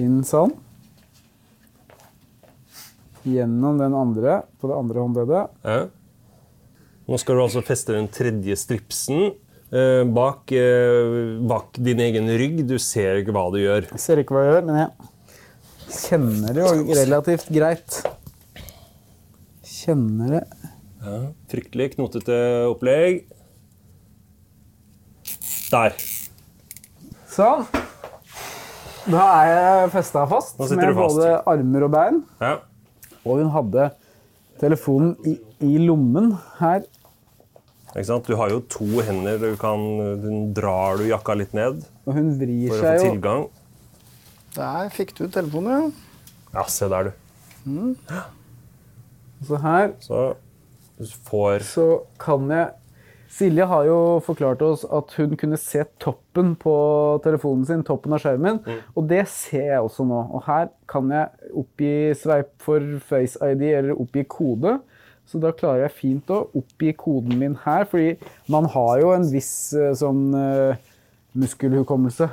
inn 0.00 0.22
sånn. 0.26 0.54
Gjennom 3.28 3.78
den 3.78 3.94
andre 3.94 4.40
på 4.60 4.70
det 4.70 4.78
andre 4.78 5.04
håndleddet. 5.04 5.58
Ja. 5.66 5.82
Nå 7.06 7.18
skal 7.20 7.38
du 7.38 7.44
altså 7.44 7.62
feste 7.66 7.94
den 7.94 8.08
tredje 8.10 8.56
stripsen 8.58 9.32
eh, 9.74 10.02
bak, 10.06 10.50
eh, 10.54 11.38
bak 11.46 11.78
din 11.78 12.00
egen 12.02 12.30
rygg. 12.38 12.62
Du 12.66 12.78
ser 12.82 13.20
ikke 13.20 13.34
hva 13.36 13.46
du 13.54 13.60
gjør. 13.62 13.88
Jeg 13.92 14.02
ser 14.02 14.22
ikke 14.22 14.36
hva 14.36 14.44
jeg 14.46 14.54
gjør, 14.56 14.66
men 14.70 14.80
jeg 14.80 16.00
kjenner 16.02 16.56
det 16.56 16.64
jo 16.66 16.98
relativt 17.02 17.52
greit. 17.52 18.00
Kjenner 19.82 20.38
det 20.38 20.44
Ja. 21.02 21.16
Fryktelig 21.50 21.88
knotete 21.96 22.36
opplegg. 22.70 23.24
Der. 25.72 25.96
Sånn. 27.32 27.64
Da 29.10 29.22
er 29.42 29.50
jeg 29.50 29.90
festa 29.96 30.22
fast 30.30 30.60
med 30.60 30.68
fast. 30.94 31.16
både 31.16 31.30
armer 31.50 31.86
og 31.88 31.90
bein. 31.94 32.20
Ja. 32.42 32.52
Og 33.24 33.40
hun 33.40 33.50
hadde 33.54 33.88
telefonen 34.60 35.16
i, 35.26 35.36
i 35.64 35.78
lommen 35.82 36.32
her. 36.60 36.84
Ikke 37.92 38.06
sant? 38.08 38.28
Du 38.28 38.38
har 38.38 38.52
jo 38.52 38.60
to 38.72 38.86
hender. 39.04 39.40
Du 39.42 39.56
kan, 39.60 39.82
du 40.22 40.28
drar 40.56 41.00
du 41.00 41.08
jakka 41.10 41.34
litt 41.36 41.52
ned 41.56 41.82
Og 42.06 42.14
hun 42.16 42.30
vrir 42.40 42.70
for 42.70 42.78
å 42.78 42.78
få 42.78 42.86
seg 42.86 43.02
jo 43.02 43.10
tilgang. 43.10 43.42
Der 44.56 44.88
fikk 44.92 45.14
du 45.18 45.26
telefonen, 45.32 45.72
ja. 45.72 46.08
Ja, 46.52 46.64
se 46.68 46.88
der, 46.92 47.10
du. 47.10 47.12
Så 49.46 49.58
her 49.62 49.92
Så 50.02 50.22
du 50.98 51.06
får 51.26 51.62
så 51.66 51.86
kan 52.20 52.50
jeg 52.52 52.70
Silje 53.32 53.64
har 53.64 53.86
jo 53.88 53.98
forklart 54.26 54.60
oss 54.66 54.82
at 54.92 55.14
hun 55.16 55.36
kunne 55.40 55.56
se 55.56 55.86
toppen 56.02 56.52
på 56.60 56.74
telefonen 57.24 57.64
sin, 57.64 57.84
toppen 57.86 58.12
av 58.12 58.20
skjermen, 58.20 58.60
og 58.92 59.06
det 59.08 59.22
ser 59.32 59.70
jeg 59.70 59.86
også 59.86 60.04
nå. 60.04 60.18
Og 60.36 60.44
her 60.44 60.68
kan 60.90 61.08
jeg 61.14 61.52
oppgi 61.62 61.92
sveip 62.20 62.52
for 62.60 62.98
Face 63.08 63.40
ID 63.40 63.64
eller 63.70 63.96
oppgi 63.96 64.26
kode. 64.28 64.76
Så 65.24 65.40
da 65.40 65.52
klarer 65.56 65.86
jeg 65.86 65.96
fint 65.96 66.30
å 66.34 66.42
oppgi 66.58 66.92
koden 66.98 67.38
min 67.40 67.54
her, 67.64 67.86
fordi 67.88 68.18
man 68.52 68.66
har 68.74 69.00
jo 69.00 69.12
en 69.14 69.28
viss 69.32 69.72
eh, 69.78 69.94
sånn 69.96 70.26
eh, 70.36 70.80
muskelhukommelse. 71.38 72.28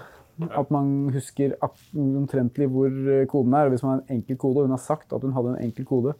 At 0.49 0.71
man 0.73 1.11
husker 1.13 1.55
omtrentlig 1.63 2.67
hvor 2.73 2.89
eh, 2.89 3.27
koden 3.29 3.55
er. 3.55 3.71
Hvis 3.71 3.85
man 3.85 3.93
har 3.93 4.01
en 4.01 4.17
enkel 4.17 4.39
kode, 4.41 4.63
og 4.63 4.67
hun 4.67 4.75
har 4.75 4.83
sagt 4.83 5.13
at 5.15 5.23
hun 5.23 5.35
hadde 5.37 5.53
en 5.55 5.69
enkel 5.69 5.87
kode. 5.87 6.15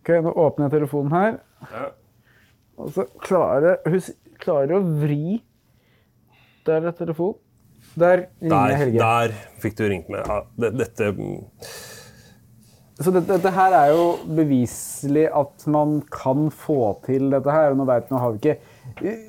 Ok, 0.00 0.14
Nå 0.24 0.32
åpner 0.32 0.68
jeg 0.70 0.78
telefonen 0.78 1.12
her. 1.18 1.40
Ja. 1.74 1.88
Og 2.80 3.14
klare, 3.24 3.76
hun 3.84 4.00
klarer 4.40 4.78
å 4.78 4.82
vri 5.02 5.40
Der 6.66 6.86
er 6.88 6.96
telefon. 6.96 7.36
Der 7.98 8.26
ringer 8.40 8.68
Der, 8.70 8.76
Helge. 8.78 8.98
der 8.98 9.32
fikk 9.62 9.78
du 9.78 9.86
ringt 9.90 10.10
med. 10.12 10.22
Ja, 10.26 10.42
det, 10.60 10.70
dette 10.78 11.14
Så 13.00 13.10
dette, 13.10 13.32
dette 13.32 13.52
her 13.56 13.74
er 13.74 13.92
jo 13.96 14.04
beviselig 14.28 15.26
at 15.34 15.66
man 15.66 15.98
kan 16.12 16.50
få 16.54 16.94
til 17.06 17.30
dette 17.32 17.50
her. 17.50 17.72
Og 17.72 17.80
nå 17.80 17.88
vet 17.88 18.12
nå 18.12 18.20
har 18.22 18.36
vi 18.36 18.40
ikke 18.42 18.56
uh, 19.00 19.26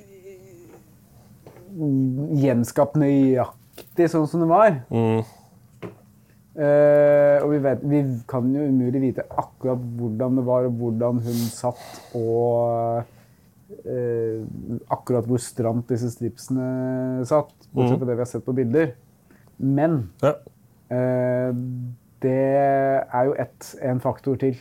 gjenskapt 2.43 2.99
nøyaktig 2.99 4.09
sånn 4.11 4.27
som 4.29 4.43
det 4.43 4.51
var. 4.51 4.81
Eh, 6.51 7.37
og 7.39 7.53
vi, 7.53 7.59
vet, 7.63 7.83
vi 7.87 8.01
kan 8.27 8.49
jo 8.51 8.65
umulig 8.67 8.99
vite 9.05 9.23
akkurat 9.39 9.79
hvordan 9.97 10.35
det 10.41 10.43
var, 10.49 10.67
og 10.67 10.81
hvordan 10.81 11.21
hun 11.23 11.39
satt, 11.47 11.85
og 12.11 13.07
eh, 13.85 14.43
akkurat 14.91 15.27
hvor 15.29 15.41
stramt 15.41 15.89
disse 15.91 16.11
stripsene 16.13 17.25
satt. 17.27 17.53
Bortsett 17.71 17.99
fra 18.01 18.09
det 18.09 18.17
vi 18.17 18.23
har 18.23 18.29
sett 18.29 18.45
på 18.45 18.55
bilder. 18.57 18.93
Men 19.61 20.03
ja. 20.23 20.35
Eh, 20.91 21.53
det 22.21 22.37
er 23.01 23.29
jo 23.29 23.33
ett, 23.39 23.73
en 23.81 24.01
faktor 24.03 24.37
til 24.41 24.57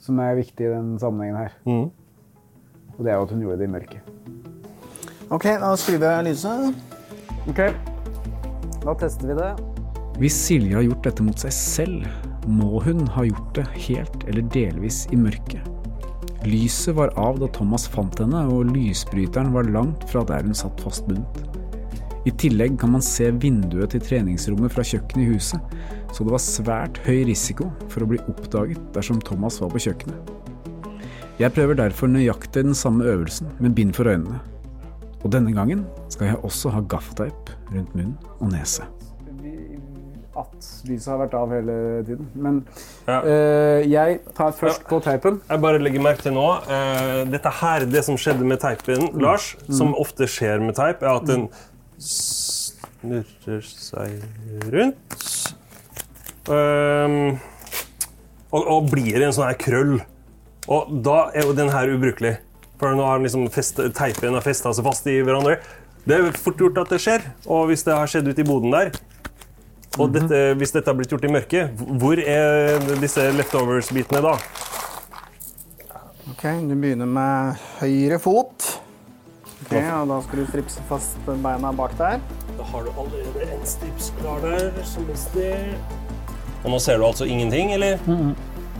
som 0.00 0.18
er 0.20 0.38
viktig 0.38 0.64
i 0.64 0.72
den 0.72 0.94
sammenhengen 1.00 1.38
her. 1.38 1.56
Mm. 1.68 1.90
Og 2.96 3.04
det 3.04 3.12
er 3.12 3.18
jo 3.18 3.26
at 3.26 3.34
hun 3.34 3.44
gjorde 3.44 3.58
det 3.60 3.68
i 3.68 3.72
mørket. 3.74 4.00
Ok, 5.30 5.46
da 5.62 5.74
skrur 5.78 6.02
jeg 6.02 6.26
lyset. 6.26 6.74
Ok, 7.48 7.60
da 8.82 8.94
tester 9.00 9.30
vi 9.30 9.36
det. 9.38 9.50
Hvis 10.20 10.36
Silje 10.36 10.76
har 10.76 10.84
gjort 10.84 11.06
dette 11.06 11.24
mot 11.24 11.44
seg 11.44 11.52
selv, 11.54 12.08
må 12.48 12.80
hun 12.84 13.06
ha 13.14 13.24
gjort 13.28 13.52
det 13.56 13.66
helt 13.86 14.24
eller 14.28 14.48
delvis 14.52 15.06
i 15.12 15.20
mørket. 15.20 15.79
Lyset 16.48 16.94
var 16.96 17.12
av 17.20 17.36
da 17.40 17.48
Thomas 17.52 17.84
fant 17.90 18.16
henne, 18.22 18.46
og 18.48 18.70
lysbryteren 18.72 19.52
var 19.52 19.68
langt 19.68 20.06
fra 20.08 20.22
der 20.24 20.46
hun 20.46 20.56
satt 20.56 20.80
fastbundet. 20.80 21.42
I 22.28 22.32
tillegg 22.36 22.78
kan 22.80 22.92
man 22.94 23.04
se 23.04 23.30
vinduet 23.40 23.92
til 23.94 24.02
treningsrommet 24.04 24.72
fra 24.72 24.84
kjøkkenet 24.84 25.24
i 25.24 25.34
huset, 25.34 25.74
så 26.12 26.24
det 26.24 26.34
var 26.34 26.42
svært 26.44 27.00
høy 27.06 27.22
risiko 27.28 27.70
for 27.92 28.04
å 28.04 28.10
bli 28.10 28.20
oppdaget 28.28 28.80
dersom 28.96 29.20
Thomas 29.24 29.60
var 29.60 29.72
på 29.72 29.84
kjøkkenet. 29.86 30.32
Jeg 31.40 31.56
prøver 31.56 31.78
derfor 31.80 32.10
nøyaktig 32.12 32.66
den 32.66 32.76
samme 32.76 33.06
øvelsen 33.08 33.48
med 33.60 33.76
bind 33.76 33.94
for 33.96 34.08
øynene. 34.08 34.42
Og 35.20 35.32
denne 35.32 35.52
gangen 35.56 35.86
skal 36.12 36.32
jeg 36.32 36.42
også 36.44 36.72
ha 36.72 36.84
gaffateip 36.84 37.52
rundt 37.72 37.94
munn 37.96 38.16
og 38.38 38.50
nese. 38.52 38.84
At 40.38 40.66
lyset 40.86 41.08
har 41.10 41.18
vært 41.24 41.34
av 41.34 41.50
hele 41.50 41.76
tiden. 42.06 42.28
Men 42.34 42.60
Ja. 43.08 43.20
eh, 43.26 43.82
jeg 43.90 44.20
tar 44.36 44.52
først 44.52 44.84
på 44.86 45.00
teipen. 45.02 45.40
Jeg 45.48 45.60
bare 45.60 45.80
legger 45.82 46.00
merke 46.00 46.22
til 46.22 46.32
nå 46.36 46.44
uh, 46.68 47.24
Dette 47.26 47.50
her, 47.50 47.86
det 47.90 48.04
som 48.06 48.14
skjedde 48.16 48.46
med 48.46 48.60
teipen, 48.62 49.10
Lars, 49.20 49.56
som 49.68 49.94
ofte 49.98 50.28
skjer 50.30 50.62
med 50.62 50.76
teip, 50.78 51.02
er 51.02 51.16
at 51.16 51.26
den 51.26 51.48
snurrer 51.98 53.60
seg 53.66 54.22
rundt. 54.70 55.26
Ehm, 56.50 57.38
og, 58.50 58.62
og 58.64 58.88
blir 58.92 59.22
en 59.22 59.34
sånn 59.34 59.50
her 59.50 59.58
krøll. 59.60 59.98
Og 60.70 60.94
da 61.04 61.30
er 61.34 61.46
jo 61.48 61.56
den 61.56 61.70
her 61.72 61.90
ubrukelig. 61.90 62.36
For 62.80 62.96
nå 62.96 63.04
har 63.04 63.20
liksom 63.20 63.48
teipen 63.50 64.36
har 64.36 64.44
festa 64.44 64.72
seg 64.72 64.86
fast 64.86 65.08
i 65.10 65.18
hverandre. 65.20 65.58
Det 66.08 66.16
er 66.16 66.38
fort 66.40 66.60
gjort 66.60 66.78
at 66.80 66.92
det 66.94 67.00
skjer. 67.02 67.26
Og 67.50 67.68
hvis 67.70 67.84
det 67.86 67.96
har 67.96 68.08
skjedd 68.10 68.30
ute 68.30 68.44
i 68.44 68.48
boden 68.48 68.72
der, 68.72 68.92
og 69.98 70.12
dette, 70.14 70.40
hvis 70.60 70.70
dette 70.76 70.86
har 70.86 70.98
blitt 70.98 71.10
gjort 71.10 71.24
i 71.26 71.32
mørket, 71.32 71.80
hvor 71.98 72.20
er 72.22 72.78
disse 73.02 73.24
leftovers-bitene 73.34 74.22
da? 74.22 74.36
Ok, 76.30 76.44
du 76.68 76.76
begynner 76.76 77.10
med 77.10 77.58
høyre 77.80 78.20
fot. 78.22 78.68
Okay, 79.66 79.82
og 79.92 80.08
Da 80.08 80.20
skal 80.24 80.40
du 80.40 80.46
stripse 80.48 80.84
fast 80.88 81.18
beina 81.26 81.72
bak 81.76 81.96
der. 81.98 82.22
Da 82.56 82.68
har 82.70 82.86
du 82.86 82.92
allerede 82.94 83.50
en 83.50 83.66
strips 83.66 84.12
klar 84.20 84.40
der, 84.44 84.70
som 84.86 85.10
sted. 85.14 85.74
Og 86.62 86.70
nå 86.70 86.78
ser 86.78 86.98
du 87.00 87.04
altså 87.08 87.26
ingenting, 87.26 87.74
eller? 87.74 87.98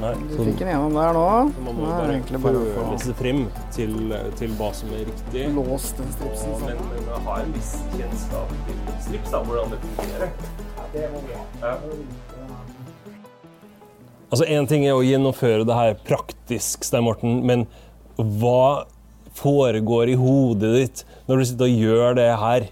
Nei. 0.00 0.14
Du 0.30 0.38
fikk 0.38 0.62
en 0.64 0.70
gjennom 0.70 0.94
der 0.96 1.12
nå. 1.16 1.26
Man 1.66 1.74
må 1.74 1.74
Nå 1.82 1.90
bare 1.90 2.14
egentlig 2.14 2.40
bare 2.40 2.62
føle 2.62 2.86
få 2.88 2.98
seg 3.02 3.18
frem 3.18 3.42
til, 3.74 3.94
til 4.40 4.54
hva 4.56 4.70
som 4.76 4.94
er 4.96 5.04
riktig. 5.10 5.44
låst 5.58 6.00
den 6.00 6.14
stripsen 6.16 6.56
sånn. 6.62 6.80
men, 6.80 7.04
men 7.10 7.26
har 7.26 7.44
en 7.44 7.54
viss 7.58 7.74
kjennskap 7.92 8.54
til 8.68 8.82
strips, 9.04 9.34
da, 9.34 9.42
hvordan 9.44 9.74
det 9.74 9.82
fungerer. 9.84 10.34
Ja. 10.94 11.76
Altså, 14.30 14.46
Én 14.46 14.66
ting 14.70 14.86
er 14.86 14.94
å 14.94 15.04
gjennomføre 15.04 15.66
det 15.66 15.76
her 15.76 15.96
praktisk, 16.06 16.86
Stein 16.86 17.06
Morten, 17.06 17.40
men 17.46 17.66
hva 18.16 18.86
foregår 19.38 20.10
i 20.12 20.18
hodet 20.18 20.70
ditt 20.74 21.02
når 21.28 21.40
du 21.40 21.48
sitter 21.48 21.70
og 21.70 21.84
gjør 21.84 22.18
det 22.18 22.28
her 22.42 22.68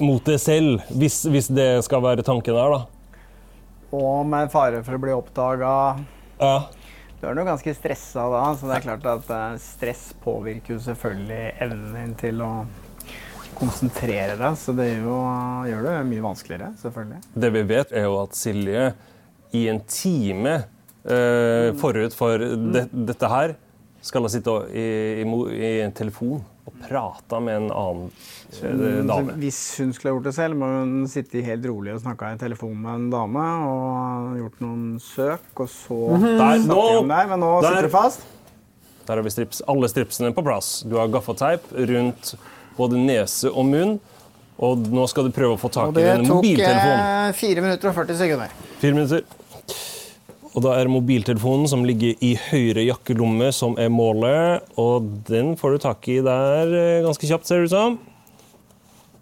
mot 0.00 0.24
deg 0.24 0.40
selv, 0.40 0.84
hvis, 0.96 1.22
hvis 1.28 1.50
det 1.52 1.70
skal 1.84 2.02
være 2.04 2.24
tanken 2.26 2.56
der, 2.56 2.74
da? 2.74 2.82
Og 3.96 4.26
med 4.26 4.50
fare 4.52 4.84
for 4.86 4.96
å 4.96 5.02
bli 5.02 5.12
oppdaga. 5.12 5.72
Ja. 6.40 6.54
Du 7.20 7.26
er 7.28 7.36
nå 7.36 7.44
ganske 7.44 7.74
stressa 7.76 8.22
da, 8.32 8.44
så 8.56 8.70
det 8.70 8.78
er 8.78 8.84
klart 8.86 9.08
at 9.10 9.32
eh, 9.34 9.58
stress 9.60 10.06
påvirker 10.24 10.78
jo 10.78 10.84
selvfølgelig 10.86 11.42
evnen 11.66 11.98
din 11.98 12.14
til 12.22 12.40
å 12.40 12.52
konsentrere 13.60 14.36
deg. 14.40 14.58
Så 14.58 14.74
det 14.76 14.88
jo, 14.98 15.16
gjør 15.70 15.86
det 15.88 15.96
mye 16.10 16.26
vanskeligere, 16.26 16.72
selvfølgelig. 16.82 17.22
Det 17.46 17.52
vi 17.56 17.64
vet, 17.70 17.92
er 18.00 18.06
jo 18.08 18.18
at 18.24 18.36
Silje 18.38 18.86
i 19.56 19.64
en 19.70 19.80
time 19.90 20.54
eh, 21.04 21.70
forut 21.80 22.14
for 22.16 22.38
det, 22.40 22.86
dette 22.92 23.30
her 23.30 23.56
skal 24.00 24.24
ha 24.24 24.30
sittet 24.32 24.70
i, 24.72 24.84
i, 25.20 25.24
i 25.60 25.70
en 25.84 25.92
telefon 25.92 26.40
og 26.68 26.76
prata 26.86 27.40
med 27.42 27.56
en 27.58 27.66
annen 27.72 28.06
eh, 28.62 29.00
dame. 29.08 29.34
hvis 29.42 29.58
hun 29.80 29.90
skulle 29.92 30.12
ha 30.12 30.16
gjort 30.16 30.28
det 30.30 30.34
selv, 30.36 30.56
må 30.60 30.68
hun 30.78 30.94
sitte 31.10 31.42
helt 31.44 31.66
rolig 31.68 31.96
og 31.96 32.02
snakke 32.04 32.30
i 32.32 32.38
telefon 32.40 32.76
med 32.80 32.94
en 32.94 33.08
dame 33.12 33.46
og 33.66 34.38
gjort 34.40 34.62
noen 34.64 34.84
søk, 35.04 35.50
og 35.56 35.68
så 35.72 35.98
Der, 36.14 36.36
snakke 36.36 36.68
nå, 36.70 36.86
om 37.02 37.12
deg, 37.12 37.32
men 37.34 37.44
nå 37.44 37.50
Der. 37.60 37.68
sitter 37.74 37.88
du 37.90 37.94
fast. 37.96 38.24
der 39.08 39.18
har 39.18 39.26
vi 39.26 39.34
strips. 39.34 39.60
Alle 39.68 39.88
stripsene 39.90 40.32
på 40.36 40.44
plass. 40.46 40.70
Du 40.86 40.96
har 41.00 41.10
gaffateip 41.10 41.66
rundt 41.74 42.34
både 42.80 43.00
nese 43.00 43.52
og 43.52 43.68
munn. 43.68 43.98
Og 44.60 44.90
nå 44.92 45.06
skal 45.08 45.28
du 45.28 45.32
prøve 45.32 45.56
å 45.56 45.60
få 45.60 45.70
tak 45.72 45.94
i 45.94 46.02
denne 46.04 46.26
mobiltelefonen. 46.28 47.04
Det 47.30 47.32
tok 47.32 47.38
4 47.40 47.62
minutter 47.64 47.90
og 47.90 47.96
40 47.96 48.18
sekunder. 48.20 48.58
Fire 48.82 48.96
minutter. 48.98 49.28
Og 50.50 50.64
da 50.64 50.74
er 50.76 50.90
mobiltelefonen 50.90 51.68
som 51.70 51.84
ligger 51.86 52.18
i 52.26 52.34
høyre 52.50 52.82
jakkelomme, 52.88 53.52
som 53.54 53.76
er 53.80 53.88
målet. 53.94 54.66
Og 54.80 55.06
den 55.28 55.54
får 55.56 55.76
du 55.76 55.84
tak 55.86 56.08
i 56.10 56.18
der 56.26 56.74
eh, 56.74 57.02
ganske 57.06 57.30
kjapt, 57.30 57.46
ser 57.48 57.62
det 57.62 57.70
ut 57.70 57.74
som. 57.76 57.98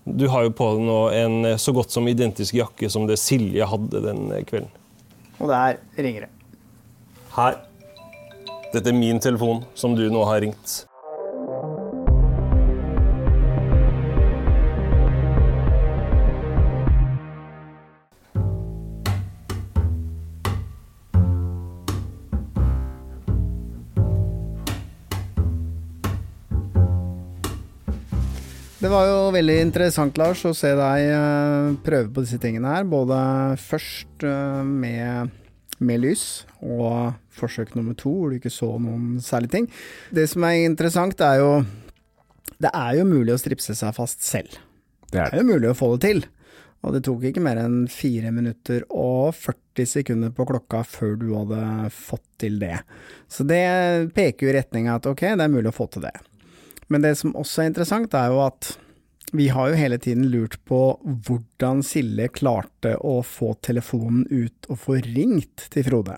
Du 0.09 0.25
har 0.33 0.47
jo 0.47 0.55
på 0.57 0.71
deg 0.73 0.87
nå 0.89 0.99
en 1.13 1.39
eh, 1.53 1.61
så 1.61 1.75
godt 1.77 1.93
som 1.93 2.09
identisk 2.09 2.57
jakke 2.57 2.89
som 2.91 3.07
det 3.07 3.21
Silje 3.21 3.69
hadde 3.69 4.03
den 4.09 4.27
eh, 4.33 4.45
kvelden. 4.49 4.73
Og 5.39 5.53
der 5.53 5.79
ringer 6.01 6.27
det. 6.27 6.33
Her. 7.37 7.61
Dette 8.73 8.91
er 8.91 8.97
min 8.97 9.21
telefon, 9.23 9.63
som 9.79 9.95
du 9.97 10.09
nå 10.11 10.25
har 10.29 10.43
ringt. 10.43 10.88
Det 28.89 28.95
var 28.95 29.05
jo 29.05 29.17
veldig 29.35 29.55
interessant, 29.61 30.17
Lars, 30.17 30.41
å 30.49 30.55
se 30.57 30.71
deg 30.73 31.11
eh, 31.13 31.75
prøve 31.85 32.09
på 32.09 32.23
disse 32.25 32.39
tingene 32.41 32.71
her. 32.73 32.87
Både 32.89 33.19
først 33.61 34.25
eh, 34.25 34.63
med, 34.65 35.35
med 35.77 36.01
lys, 36.01 36.23
og 36.65 37.11
forsøk 37.37 37.75
nummer 37.77 37.93
to, 38.01 38.15
hvor 38.15 38.33
du 38.33 38.39
ikke 38.39 38.55
så 38.55 38.71
noen 38.81 39.19
særlige 39.21 39.53
ting. 39.59 39.67
Det 40.09 40.25
som 40.33 40.47
er 40.49 40.63
interessant, 40.63 41.21
er 41.21 41.43
jo 41.43 41.51
Det 42.57 42.71
er 42.73 42.97
jo 42.97 43.05
mulig 43.11 43.35
å 43.35 43.43
stripse 43.43 43.77
seg 43.77 43.93
fast 43.93 44.25
selv. 44.25 44.57
Det 45.05 45.19
Det 45.19 45.21
er 45.21 45.37
er 45.37 45.43
jo 45.43 45.51
mulig 45.51 45.69
å 45.69 45.77
få 45.77 45.91
det 45.93 46.01
til. 46.07 46.25
Og 46.81 46.97
det 46.97 47.05
tok 47.05 47.29
ikke 47.29 47.45
mer 47.45 47.61
enn 47.61 47.85
4 47.93 48.33
minutter 48.33 48.89
og 48.89 49.37
40 49.37 49.93
sekunder 49.93 50.33
på 50.33 50.49
klokka 50.49 50.81
før 50.89 51.13
du 51.21 51.29
hadde 51.35 51.93
fått 51.93 52.25
til 52.41 52.57
det. 52.65 52.81
Så 53.29 53.45
det 53.45 54.15
peker 54.17 54.49
jo 54.49 54.55
i 54.55 54.59
retning 54.63 54.89
av 54.89 55.03
at 55.03 55.13
ok, 55.13 55.29
det 55.37 55.45
er 55.45 55.57
mulig 55.59 55.75
å 55.75 55.77
få 55.77 55.91
til 55.93 56.09
det. 56.09 56.17
Men 56.89 57.05
det 57.05 57.15
som 57.21 57.35
også 57.37 57.65
er 57.65 57.73
interessant, 57.73 58.15
er 58.17 58.33
jo 58.33 58.43
at 58.47 58.73
vi 59.37 59.51
har 59.53 59.69
jo 59.69 59.77
hele 59.77 59.99
tiden 60.01 60.31
lurt 60.33 60.57
på 60.69 60.81
hvordan 61.05 61.83
Silje 61.85 62.31
klarte 62.33 62.95
å 63.05 63.21
få 63.27 63.53
telefonen 63.65 64.25
ut 64.31 64.71
og 64.71 64.81
få 64.81 64.97
ringt 65.05 65.69
til 65.73 65.85
Frode. 65.85 66.17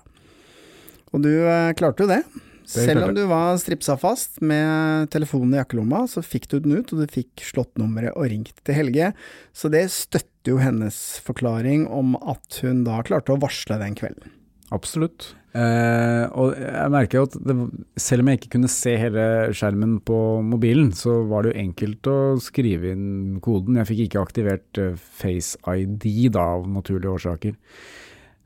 Og 1.11 1.25
du 1.25 1.33
eh, 1.33 1.73
klarte 1.79 2.05
jo 2.05 2.11
det. 2.11 2.23
Det 2.71 2.85
Selv 2.87 3.09
om 3.09 3.15
du 3.17 3.25
var 3.27 3.57
stripsa 3.59 3.97
fast 3.99 4.39
med 4.47 5.11
telefonen 5.11 5.57
i 5.57 5.59
jakkelomma, 5.59 6.05
så 6.07 6.23
fikk 6.23 6.47
du 6.53 6.61
den 6.63 6.77
ut, 6.79 6.93
og 6.95 7.03
du 7.03 7.11
fikk 7.11 7.43
slått 7.43 7.81
nummeret 7.83 8.15
og 8.15 8.29
ringt 8.31 8.63
til 8.63 8.79
Helge. 8.79 9.11
Så 9.51 9.73
det 9.75 9.89
støtter 9.91 10.55
jo 10.55 10.61
hennes 10.63 11.01
forklaring 11.27 11.89
om 11.91 12.15
at 12.21 12.61
hun 12.63 12.85
da 12.87 13.01
klarte 13.07 13.35
å 13.35 13.41
varsle 13.43 13.81
den 13.83 13.99
kvelden. 13.99 14.31
Absolutt. 14.71 15.33
Eh, 15.51 16.25
og 16.39 16.53
jeg 16.55 16.91
merker 16.95 17.19
jo 17.19 17.27
at 17.27 17.33
det, 17.43 17.55
selv 17.99 18.23
om 18.23 18.29
jeg 18.31 18.39
ikke 18.39 18.53
kunne 18.53 18.71
se 18.71 18.93
hele 19.01 19.25
skjermen 19.57 19.97
på 20.07 20.19
mobilen, 20.47 20.93
så 20.95 21.25
var 21.27 21.43
det 21.43 21.53
jo 21.53 21.63
enkelt 21.65 22.11
å 22.11 22.19
skrive 22.43 22.93
inn 22.95 23.41
koden. 23.43 23.81
Jeg 23.81 23.89
fikk 23.89 24.05
ikke 24.05 24.23
aktivert 24.23 24.81
eh, 24.83 24.95
Face 24.95 25.59
ID 25.67 26.31
da, 26.37 26.53
av 26.61 26.69
naturlige 26.71 27.17
årsaker. 27.17 27.57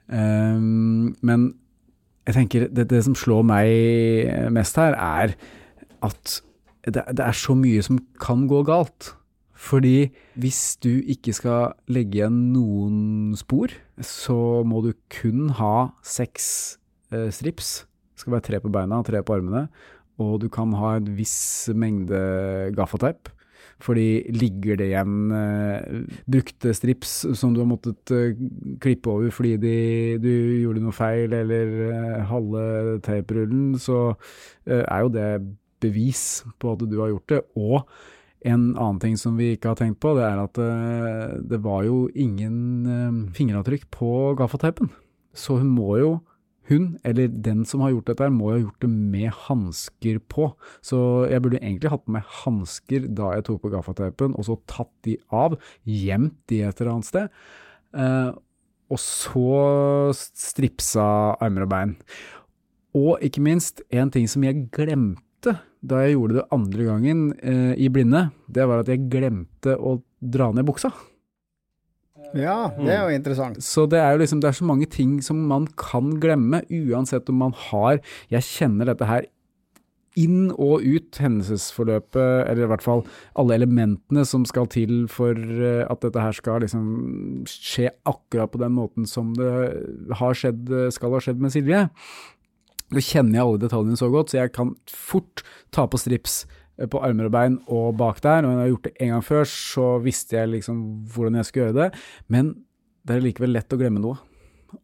Uh, 0.05 0.61
men 1.25 1.47
jeg 2.29 2.37
tenker 2.37 2.67
det, 2.69 2.91
det 2.91 2.99
som 3.07 3.15
slår 3.17 3.45
meg 3.49 4.51
mest 4.53 4.77
her, 4.77 4.97
er 4.97 5.33
at 6.05 6.35
det, 6.85 7.01
det 7.17 7.25
er 7.25 7.37
så 7.37 7.57
mye 7.57 7.85
som 7.85 8.01
kan 8.21 8.45
gå 8.49 8.61
galt. 8.69 9.15
Fordi 9.65 10.11
hvis 10.41 10.77
du 10.85 11.01
ikke 11.09 11.33
skal 11.37 11.77
legge 11.89 12.21
igjen 12.21 12.41
noen 12.53 13.37
spor, 13.39 13.73
så 14.05 14.37
må 14.67 14.83
du 14.85 14.93
kun 15.13 15.55
ha 15.57 15.95
seks 16.05 16.77
strips. 17.35 17.85
Det 18.15 18.25
skal 18.25 18.37
være 18.37 18.47
tre 18.49 18.61
på 18.63 18.73
beina 18.73 19.01
og 19.01 19.09
tre 19.09 19.23
på 19.25 19.37
armene. 19.37 19.67
Og 20.23 20.37
du 20.43 20.49
kan 20.53 20.75
ha 20.79 20.97
en 20.99 21.09
viss 21.19 21.71
mengde 21.75 22.21
gaffateip. 22.77 23.31
Fordi 23.83 24.31
ligger 24.31 24.79
det 24.79 24.87
igjen 24.93 25.33
eh, 25.35 26.05
brukte 26.31 26.73
strips 26.77 27.15
som 27.37 27.55
du 27.55 27.61
har 27.61 27.69
måttet 27.69 28.13
eh, 28.15 28.39
klippe 28.81 29.11
over 29.11 29.35
fordi 29.35 29.57
de, 29.61 29.75
du 30.23 30.31
gjorde 30.63 30.85
noe 30.85 30.95
feil, 30.95 31.35
eller 31.35 31.73
eh, 31.89 32.25
halve 32.31 32.65
teiprullen, 33.05 33.75
så 33.83 34.15
eh, 34.69 34.85
er 34.85 35.05
jo 35.05 35.13
det 35.17 35.29
bevis 35.85 36.45
på 36.63 36.75
at 36.75 36.85
du 36.87 37.01
har 37.01 37.13
gjort 37.13 37.35
det. 37.35 37.41
Og 37.59 37.83
en 38.45 38.69
annen 38.77 39.01
ting 39.03 39.17
som 39.21 39.39
vi 39.41 39.55
ikke 39.55 39.73
har 39.73 39.81
tenkt 39.81 40.01
på, 40.05 40.15
det 40.17 40.27
er 40.29 40.45
at 40.45 40.61
eh, 40.61 41.35
det 41.51 41.61
var 41.65 41.85
jo 41.89 42.05
ingen 42.15 42.59
eh, 42.87 43.19
fingeravtrykk 43.37 43.89
på 43.95 44.13
gaffateipen. 44.39 44.93
Så 45.35 45.59
hun 45.61 45.73
må 45.75 45.99
jo, 45.99 46.15
hun, 46.71 46.95
eller 47.05 47.29
den 47.29 47.65
som 47.69 47.83
har 47.85 47.93
gjort 47.93 48.09
dette, 48.11 48.25
her, 48.27 48.33
må 48.35 48.51
jo 48.51 48.57
ha 48.57 48.63
gjort 48.63 48.85
det 48.87 48.91
med 48.93 49.35
hansker 49.47 50.21
på. 50.33 50.49
Så 50.85 50.99
jeg 51.31 51.45
burde 51.45 51.61
egentlig 51.61 51.93
hatt 51.93 52.07
meg 52.11 52.25
hansker 52.45 53.09
da 53.13 53.35
jeg 53.37 53.47
tok 53.49 53.63
på 53.65 53.73
gaffateipen, 53.75 54.37
og 54.39 54.49
så 54.49 54.59
tatt 54.71 54.93
de 55.07 55.19
av, 55.35 55.59
gjemt 55.85 56.39
de 56.51 56.63
et 56.65 56.81
eller 56.81 56.97
annet 56.97 57.11
sted. 57.11 57.45
eh, 57.95 58.33
og 58.93 59.01
så 59.01 60.13
stripsa 60.15 61.05
armer 61.43 61.65
og 61.65 61.71
bein. 61.73 61.95
Og 62.95 63.23
ikke 63.25 63.43
minst, 63.43 63.83
en 63.91 64.13
ting 64.13 64.29
som 64.31 64.45
jeg 64.47 64.69
glemte 64.75 65.57
da 65.85 66.05
jeg 66.05 66.15
gjorde 66.15 66.39
det 66.39 66.45
andre 66.55 66.85
gangen 66.87 67.25
eh, 67.45 67.75
i 67.77 67.91
blinde, 67.93 68.29
det 68.49 68.65
var 68.69 68.81
at 68.81 68.89
jeg 68.93 69.09
glemte 69.13 69.75
å 69.77 69.99
dra 70.21 70.51
ned 70.55 70.65
buksa. 70.69 70.93
Ja, 72.35 72.73
det 72.79 72.91
er 72.91 73.05
jo 73.07 73.15
interessant. 73.15 73.61
Så 73.63 73.87
det 73.91 74.01
er 74.03 74.15
jo 74.15 74.23
liksom, 74.25 74.41
det 74.43 74.51
er 74.51 74.59
så 74.59 74.67
mange 74.67 74.89
ting 74.91 75.21
som 75.23 75.45
man 75.51 75.69
kan 75.81 76.17
glemme, 76.23 76.65
uansett 76.67 77.31
om 77.31 77.41
man 77.45 77.55
har 77.71 78.01
Jeg 78.33 78.47
kjenner 78.49 78.91
dette 78.91 79.07
her 79.09 79.29
inn 80.19 80.53
og 80.53 80.85
ut 80.87 81.19
hendelsesforløpet, 81.19 82.47
eller 82.47 82.67
i 82.67 82.71
hvert 82.71 82.85
fall 82.85 83.03
alle 83.39 83.57
elementene 83.59 84.23
som 84.29 84.45
skal 84.47 84.69
til 84.71 85.09
for 85.11 85.35
eh, 85.35 85.83
at 85.91 86.05
dette 86.05 86.23
her 86.23 86.37
skal 86.37 86.63
liksom 86.63 86.85
skje 87.51 87.91
akkurat 88.07 88.53
på 88.53 88.61
den 88.63 88.77
måten 88.77 89.09
som 89.11 89.33
det 89.35 89.51
har 90.21 90.39
skjedd, 90.39 90.71
skal 90.95 91.17
ha 91.17 91.23
skjedd 91.25 91.43
med 91.43 91.55
Silje. 91.55 91.89
Nå 92.95 93.03
kjenner 93.03 93.41
jeg 93.41 93.47
alle 93.49 93.63
detaljene 93.65 93.99
så 93.99 94.11
godt, 94.13 94.31
så 94.31 94.45
jeg 94.45 94.55
kan 94.55 94.75
fort 94.91 95.43
ta 95.75 95.89
på 95.91 95.99
strips 95.99 96.45
på 96.91 97.01
armer 97.07 97.29
og 97.29 97.35
bein 97.35 97.59
og 97.73 97.97
bak 98.01 98.21
der. 98.25 98.43
Og 98.43 98.51
når 98.51 98.55
jeg 98.55 98.65
har 98.65 98.73
gjort 98.73 98.87
det 98.89 98.95
en 98.99 99.13
gang 99.15 99.27
før, 99.27 99.51
så 99.51 99.89
visste 100.05 100.39
jeg 100.39 100.53
liksom 100.57 100.79
hvordan 101.15 101.41
jeg 101.41 101.49
skulle 101.49 101.67
gjøre 101.69 101.81
det. 101.83 102.05
Men 102.33 102.55
det 103.05 103.17
er 103.17 103.27
likevel 103.27 103.55
lett 103.55 103.75
å 103.75 103.81
glemme 103.81 104.03
noe. 104.03 104.21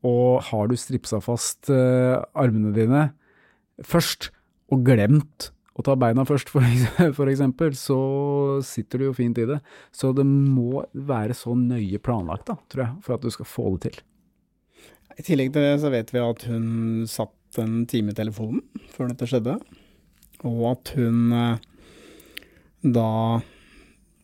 Og 0.07 0.45
har 0.51 0.69
du 0.71 0.77
stripsa 0.79 1.19
fast 1.25 1.71
uh, 1.73 2.21
armene 2.39 2.75
dine 2.77 3.09
først, 3.87 4.31
og 4.71 4.85
glemt 4.87 5.51
å 5.75 5.85
ta 5.87 5.97
beina 5.99 6.23
først, 6.29 6.53
for, 6.53 6.63
for 7.19 7.31
eksempel, 7.33 7.75
så 7.79 7.99
sitter 8.67 9.01
du 9.01 9.09
jo 9.09 9.17
fint 9.17 9.41
i 9.41 9.49
det. 9.49 9.59
Så 9.95 10.13
det 10.17 10.27
må 10.29 10.85
være 10.93 11.35
så 11.37 11.57
nøye 11.59 11.99
planlagt, 12.03 12.47
da, 12.51 12.59
tror 12.71 12.85
jeg, 12.85 12.97
for 13.07 13.17
at 13.17 13.25
du 13.25 13.35
skal 13.35 13.49
få 13.49 13.75
det 13.75 13.89
til. 13.89 14.01
I 15.19 15.27
tillegg 15.27 15.51
til 15.53 15.67
det 15.67 15.81
så 15.83 15.91
vet 15.93 16.13
vi 16.15 16.23
at 16.23 16.47
hun 16.49 16.67
satt 17.11 17.61
en 17.61 17.83
time 17.91 18.13
i 18.13 18.17
telefonen 18.17 18.63
før 18.95 19.11
dette 19.11 19.27
skjedde, 19.29 19.57
og 20.47 20.63
at 20.71 20.93
hun 20.97 21.35
uh, 21.35 21.70
da 22.83 23.41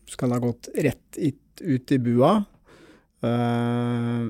skal 0.07 0.35
ha 0.35 0.39
gått 0.41 0.69
rett 0.75 1.17
ut 1.17 1.91
i 1.93 1.99
bua 2.01 2.35
Uh, 3.25 4.29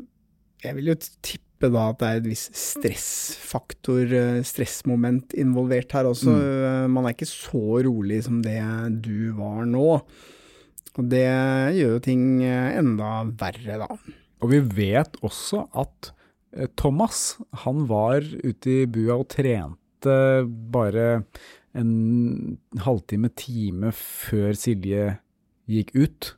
jeg 0.64 0.78
vil 0.78 0.92
jo 0.94 0.96
tippe 1.26 1.70
da 1.74 1.90
at 1.92 2.00
det 2.00 2.08
er 2.08 2.20
et 2.22 2.30
visst 2.30 2.56
stressfaktor, 2.56 4.14
uh, 4.14 4.40
stressmoment 4.48 5.36
involvert 5.38 5.94
her 5.98 6.08
også. 6.08 6.32
Mm. 6.32 6.46
Uh, 6.46 6.86
man 6.96 7.08
er 7.08 7.16
ikke 7.16 7.30
så 7.30 7.82
rolig 7.88 8.22
som 8.28 8.42
det 8.46 8.62
du 9.04 9.34
var 9.38 9.66
nå. 9.68 9.90
Og 10.98 11.10
det 11.12 11.28
gjør 11.78 11.98
jo 11.98 12.02
ting 12.02 12.42
enda 12.42 13.10
verre, 13.38 13.76
da. 13.84 13.90
Og 14.42 14.50
vi 14.50 14.62
vet 14.80 15.20
også 15.26 15.68
at 15.78 16.14
Thomas, 16.80 17.36
han 17.66 17.84
var 17.90 18.26
ute 18.26 18.72
i 18.80 18.88
bua 18.90 19.20
og 19.20 19.28
trente 19.30 20.16
bare 20.74 21.20
en 21.78 22.58
halvtime, 22.84 23.32
time 23.38 23.94
før 23.96 24.58
Silje 24.58 25.18
gikk 25.70 25.94
ut. 25.96 26.34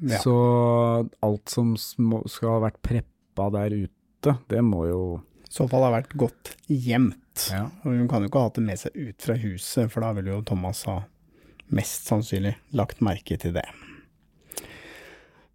Ja. 0.00 0.20
Så 0.22 0.34
alt 1.20 1.52
som 1.52 1.74
skal 1.76 2.54
ha 2.54 2.60
vært 2.64 2.80
preppa 2.84 3.50
der 3.52 3.74
ute, 3.84 4.36
det 4.48 4.62
må 4.64 4.86
jo 4.88 5.02
I 5.44 5.52
så 5.52 5.66
fall 5.68 5.84
ha 5.84 5.92
vært 5.98 6.14
godt 6.20 6.54
gjemt. 6.68 7.48
Ja. 7.52 7.66
Og 7.84 7.92
hun 7.92 8.08
kan 8.08 8.24
jo 8.24 8.30
ikke 8.30 8.42
ha 8.42 8.48
hatt 8.48 8.58
det 8.60 8.66
med 8.66 8.80
seg 8.80 8.96
ut 8.96 9.28
fra 9.28 9.36
huset, 9.40 9.92
for 9.92 10.04
da 10.04 10.14
ville 10.16 10.32
jo 10.32 10.44
Thomas 10.46 10.84
ha 10.88 11.02
mest 11.70 12.08
sannsynlig 12.10 12.56
lagt 12.76 13.02
merke 13.04 13.38
til 13.40 13.54
det. 13.56 13.66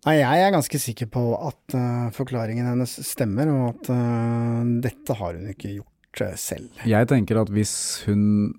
Nei, 0.06 0.20
jeg 0.20 0.42
er 0.46 0.54
ganske 0.54 0.80
sikker 0.82 1.10
på 1.10 1.22
at 1.34 1.74
uh, 1.74 2.12
forklaringen 2.14 2.68
hennes 2.70 2.92
stemmer, 3.08 3.50
og 3.50 3.64
at 3.72 3.90
uh, 3.90 4.62
dette 4.84 5.18
har 5.18 5.34
hun 5.34 5.50
ikke 5.50 5.72
gjort 5.80 6.22
uh, 6.22 6.36
selv. 6.38 6.70
Jeg 6.86 7.10
tenker 7.10 7.42
at 7.42 7.50
hvis 7.54 7.74
hun 8.06 8.54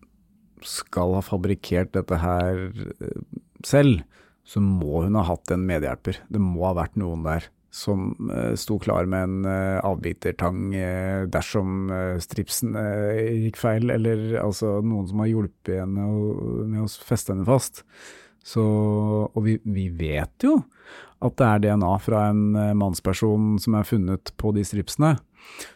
skal 0.64 1.16
ha 1.18 1.24
fabrikkert 1.24 1.92
dette 1.96 2.20
her 2.22 2.62
selv, 3.66 4.02
så 4.46 4.62
må 4.62 5.02
hun 5.04 5.18
ha 5.18 5.24
hatt 5.26 5.50
en 5.52 5.66
medhjelper. 5.66 6.20
Det 6.30 6.40
må 6.42 6.68
ha 6.68 6.76
vært 6.78 6.98
noen 7.00 7.24
der 7.26 7.48
som 7.76 8.12
uh, 8.30 8.54
sto 8.56 8.78
klar 8.80 9.08
med 9.10 9.26
en 9.26 9.48
uh, 9.48 9.84
avbitertang 9.84 10.70
dersom 11.32 11.90
stripsen 12.22 12.78
gikk 13.42 13.58
feil, 13.60 13.90
eller 13.92 14.38
altså 14.40 14.78
noen 14.80 15.10
som 15.10 15.24
har 15.24 15.32
hjulpet 15.32 15.82
henne 15.82 16.06
med 16.70 16.86
å 16.86 16.88
feste 16.88 17.34
henne 17.34 17.48
fast. 17.48 17.84
Så, 18.46 18.62
og 18.62 19.40
vi, 19.42 19.58
vi, 19.66 19.88
vet 19.90 20.46
jo 20.46 20.60
at 21.26 21.34
det 21.40 21.46
er 21.46 21.62
DNA 21.64 21.94
fra 21.98 22.28
en 22.30 22.44
mannsperson 22.78 23.56
som 23.58 23.74
er 23.74 23.88
funnet 23.88 24.30
på 24.38 24.52
de 24.54 24.62
stripsene. 24.64 25.16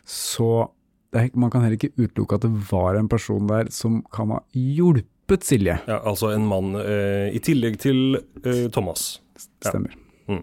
Så 0.07 0.71
er, 1.17 1.31
man 1.35 1.51
kan 1.51 1.65
heller 1.65 1.79
ikke 1.79 1.95
utelukke 1.99 2.39
at 2.39 2.47
det 2.47 2.53
var 2.71 2.99
en 2.99 3.11
person 3.11 3.49
der 3.51 3.71
som 3.75 4.01
kan 4.15 4.35
ha 4.35 4.41
hjulpet 4.55 5.47
Silje. 5.47 5.79
Ja, 5.87 6.01
Altså 6.07 6.33
en 6.35 6.47
mann 6.51 6.75
eh, 6.79 7.31
i 7.35 7.43
tillegg 7.43 7.79
til 7.83 8.19
eh, 8.45 8.67
Thomas. 8.73 9.21
Stemmer. 9.63 9.95
Ja. 10.27 10.35
Mm. 10.35 10.43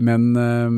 Men, 0.00 0.26
eh, 0.36 0.70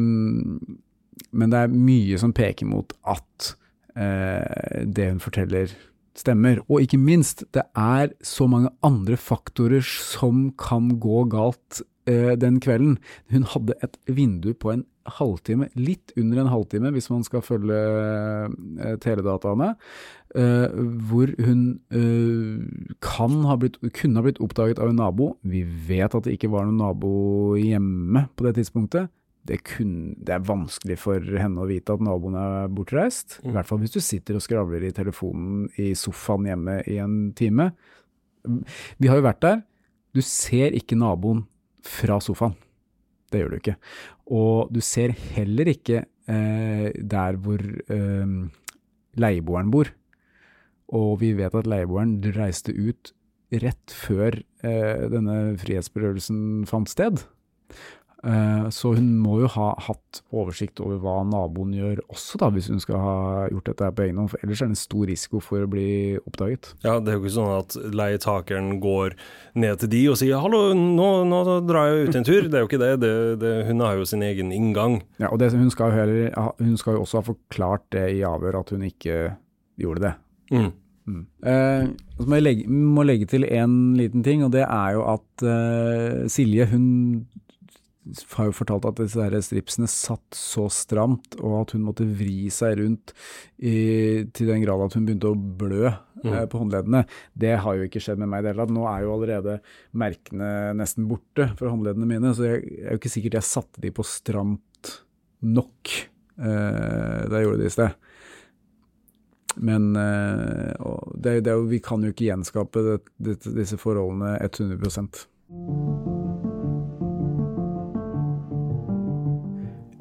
men, 1.30 1.52
det 1.52 1.62
er 1.62 1.72
mye 1.72 2.18
som 2.20 2.34
peker 2.36 2.68
mot 2.68 2.92
at 3.08 3.54
eh, 3.96 4.84
det 4.84 5.08
hun 5.12 5.22
forteller 5.22 5.72
stemmer. 6.18 6.60
Og 6.68 6.84
ikke 6.84 7.00
minst, 7.00 7.44
det 7.56 7.64
er 7.78 8.12
så 8.24 8.48
mange 8.50 8.72
andre 8.84 9.16
faktorer 9.16 9.84
som 9.86 10.50
kan 10.60 10.94
gå 11.00 11.24
galt 11.32 11.82
eh, 12.08 12.34
den 12.36 12.60
kvelden. 12.60 12.98
Hun 13.32 13.48
hadde 13.48 13.78
et 13.84 13.96
vindu 14.08 14.52
på 14.52 14.74
en 14.74 14.84
halvtime, 15.18 15.68
litt 15.78 16.12
under 16.20 16.42
en 16.42 16.50
halvtime 16.52 16.92
hvis 16.94 17.08
man 17.12 17.24
skal 17.26 17.44
følge 17.44 17.78
uh, 17.78 18.96
teledataene, 19.02 19.72
uh, 20.36 20.82
hvor 21.08 21.32
hun 21.42 21.64
eh, 21.92 22.92
kan 23.04 23.40
ha 23.48 23.56
blitt, 23.60 23.78
kunne 23.96 24.20
ha 24.20 24.26
blitt 24.26 24.40
oppdaget 24.44 24.80
av 24.82 24.92
en 24.92 25.00
nabo. 25.00 25.32
Vi 25.42 25.64
vet 25.64 26.14
at 26.14 26.26
det 26.26 26.36
ikke 26.36 26.52
var 26.52 26.68
noen 26.68 26.80
nabo 26.80 27.12
hjemme 27.60 28.26
på 28.36 28.48
det 28.48 28.56
tidspunktet. 28.60 29.12
Det, 29.42 29.58
kun, 29.66 30.14
det, 30.22 30.36
er 30.36 30.46
vanskelig 30.46 30.96
for 31.02 31.18
henne 31.18 31.64
å 31.64 31.66
vite 31.66 31.96
at 31.96 32.02
naboen 32.04 32.36
er 32.38 32.68
bortreist. 32.70 33.40
I 33.42 33.50
mm. 33.50 33.56
hvert 33.56 33.68
fall 33.68 33.80
hvis 33.82 33.96
du 33.96 34.00
sitter 34.04 34.38
og 34.38 34.44
skravler 34.44 34.86
i 34.86 34.94
telefonen 34.94 35.66
i 35.82 35.92
sofaen 35.98 36.46
hjemme 36.46 36.78
i 36.86 37.00
en 37.02 37.16
time. 37.38 37.72
Vi 39.02 39.10
har 39.10 39.18
jo 39.18 39.26
vært 39.26 39.42
der. 39.42 39.64
Du 40.14 40.22
ser 40.22 40.76
ikke 40.76 40.98
naboen 41.00 41.46
fra 41.82 42.20
sofaen. 42.22 42.54
Det 43.32 43.40
gjør 43.40 43.52
du 43.54 43.58
ikke. 43.58 43.76
Og 44.32 44.72
du 44.74 44.80
ser 44.84 45.14
heller 45.34 45.72
ikke 45.72 46.04
eh, 46.28 46.88
der 46.92 47.40
hvor 47.40 47.62
eh, 47.62 48.36
leieboeren 49.16 49.72
bor. 49.72 49.90
Og 50.92 51.20
vi 51.22 51.32
vet 51.38 51.54
at 51.56 51.68
leieboeren 51.68 52.18
reiste 52.36 52.74
ut 52.76 53.14
rett 53.62 53.92
før 53.92 54.38
eh, 54.64 55.08
denne 55.12 55.56
frihetsberøvelsen 55.60 56.66
fant 56.68 56.92
sted. 56.92 57.24
Eh, 58.22 58.68
så 58.70 58.92
hun 58.94 59.08
må 59.18 59.40
jo 59.40 59.48
ha 59.56 59.72
hatt 59.82 60.20
oversikt 60.30 60.78
over 60.82 61.00
hva 61.02 61.14
naboen 61.26 61.72
gjør 61.74 62.04
også, 62.06 62.38
da, 62.38 62.50
hvis 62.54 62.68
hun 62.70 62.78
skal 62.82 63.00
ha 63.02 63.14
gjort 63.50 63.70
dette 63.72 63.88
på 63.96 64.04
egen 64.04 64.20
hånd. 64.20 64.30
For 64.30 64.44
ellers 64.46 64.62
er 64.62 64.70
det 64.70 64.76
en 64.76 64.82
stor 64.82 65.08
risiko 65.10 65.40
for 65.42 65.64
å 65.64 65.70
bli 65.70 65.86
oppdaget. 66.22 66.72
Ja, 66.86 66.98
det 67.02 67.10
er 67.10 67.18
jo 67.18 67.24
ikke 67.24 67.34
sånn 67.34 67.54
at 67.56 67.78
leietakeren 67.98 68.76
går 68.82 69.16
ned 69.64 69.82
til 69.82 69.92
de 69.94 70.02
og 70.12 70.20
sier 70.20 70.38
'hallo, 70.38 70.62
nå, 70.78 71.08
nå 71.26 71.40
drar 71.66 71.90
jeg 71.90 72.08
ut 72.08 72.20
en 72.20 72.28
tur'. 72.28 72.46
Det 72.46 72.60
er 72.60 72.62
jo 72.62 72.70
ikke 72.70 72.84
det. 72.84 72.92
det, 73.02 73.14
det 73.42 73.54
hun 73.66 73.82
har 73.82 73.98
jo 73.98 74.06
sin 74.06 74.22
egen 74.22 74.52
inngang. 74.54 75.00
Ja, 75.18 75.32
og 75.32 75.40
det, 75.42 75.50
hun, 75.52 75.70
skal 75.70 75.90
heller, 75.90 76.30
hun, 76.60 76.76
skal 76.78 76.94
jo 76.94 77.02
også 77.02 77.18
ha 77.22 77.26
forklart 77.32 77.90
det 77.90 78.06
i 78.18 78.22
avhør, 78.22 78.60
at 78.62 78.70
hun 78.70 78.86
ikke 78.86 79.34
gjorde 79.80 80.06
det. 80.06 80.14
Mm. 80.52 80.70
Mm. 81.10 81.22
Eh, 81.42 81.84
så 82.20 82.28
må 82.28 82.38
jeg 82.38 82.44
legge, 82.46 82.68
må 82.70 83.02
legge 83.02 83.26
til 83.26 83.44
en 83.50 83.96
liten 83.98 84.22
ting, 84.22 84.44
og 84.46 84.52
det 84.54 84.62
er 84.62 84.94
jo 84.94 85.02
at 85.10 85.42
eh, 85.42 86.28
Silje 86.30 86.68
hun 86.70 86.86
har 88.34 88.48
jo 88.48 88.54
fortalt 88.56 88.86
at 88.88 88.98
disse 88.98 89.22
her 89.22 89.34
stripsene 89.44 89.86
satt 89.90 90.36
så 90.36 90.66
stramt, 90.72 91.36
og 91.38 91.60
at 91.60 91.74
hun 91.76 91.84
måtte 91.86 92.06
vri 92.06 92.50
seg 92.52 92.80
rundt 92.80 93.12
i, 93.58 94.26
til 94.34 94.50
den 94.50 94.64
grad 94.64 94.82
at 94.86 94.96
hun 94.98 95.06
begynte 95.06 95.30
å 95.30 95.38
blø 95.38 95.86
mm. 95.86 96.32
eh, 96.32 96.44
på 96.50 96.62
håndleddene. 96.62 97.04
Det 97.32 97.54
har 97.62 97.78
jo 97.78 97.86
ikke 97.86 98.02
skjedd 98.02 98.22
med 98.22 98.32
meg 98.32 98.42
i 98.42 98.46
det 98.46 98.52
hele 98.52 98.64
tatt. 98.64 98.74
Nå 98.74 98.86
er 98.90 99.04
jo 99.04 99.14
allerede 99.16 99.58
merkene 100.02 100.50
nesten 100.78 101.06
borte 101.10 101.52
fra 101.58 101.70
håndleddene 101.70 102.10
mine, 102.10 102.34
så 102.36 102.48
jeg, 102.48 102.64
jeg 102.66 102.86
er 102.88 102.96
jo 102.96 103.02
ikke 103.02 103.14
sikkert 103.16 103.38
jeg 103.38 103.50
satte 103.52 103.84
de 103.84 103.94
på 103.94 104.06
stramt 104.06 104.96
nok 105.42 105.94
eh, 105.94 107.22
da 107.28 107.38
jeg 107.38 107.46
gjorde 107.46 107.62
det 107.62 107.70
i 107.70 107.76
sted. 107.76 108.10
Men 109.62 109.94
eh, 109.96 110.92
det, 111.14 111.40
det, 111.46 111.56
vi 111.70 111.82
kan 111.84 112.02
jo 112.02 112.10
ikke 112.14 112.30
gjenskape 112.30 112.82
det, 112.88 113.38
disse 113.46 113.78
forholdene 113.78 114.38
100 114.42 116.31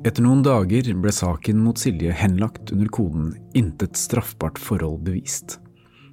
Etter 0.01 0.23
noen 0.25 0.39
dager 0.41 0.87
ble 0.97 1.11
saken 1.13 1.59
mot 1.61 1.77
Silje 1.77 2.09
henlagt 2.17 2.71
under 2.73 2.87
koden 2.89 3.35
'intet 3.53 3.99
straffbart 3.99 4.57
forhold 4.57 5.03
bevist'. 5.05 5.59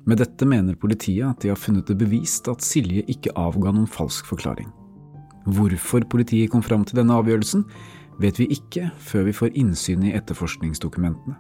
Med 0.05 0.21
dette 0.21 0.45
mener 0.45 0.77
politiet 0.77 1.25
at 1.25 1.41
de 1.41 1.49
har 1.49 1.57
funnet 1.57 1.89
det 1.89 1.97
bevist 1.97 2.51
at 2.53 2.61
Silje 2.61 3.01
ikke 3.09 3.33
avga 3.33 3.73
noen 3.73 3.89
falsk 3.89 4.29
forklaring. 4.29 4.69
Hvorfor 5.47 6.05
politiet 6.05 6.51
kom 6.53 6.61
fram 6.63 6.85
til 6.85 7.01
denne 7.01 7.17
avgjørelsen, 7.17 7.65
vet 8.21 8.37
vi 8.37 8.51
ikke 8.53 8.91
før 8.99 9.25
vi 9.25 9.37
får 9.41 9.57
innsyn 9.57 10.05
i 10.05 10.13
etterforskningsdokumentene. 10.21 11.39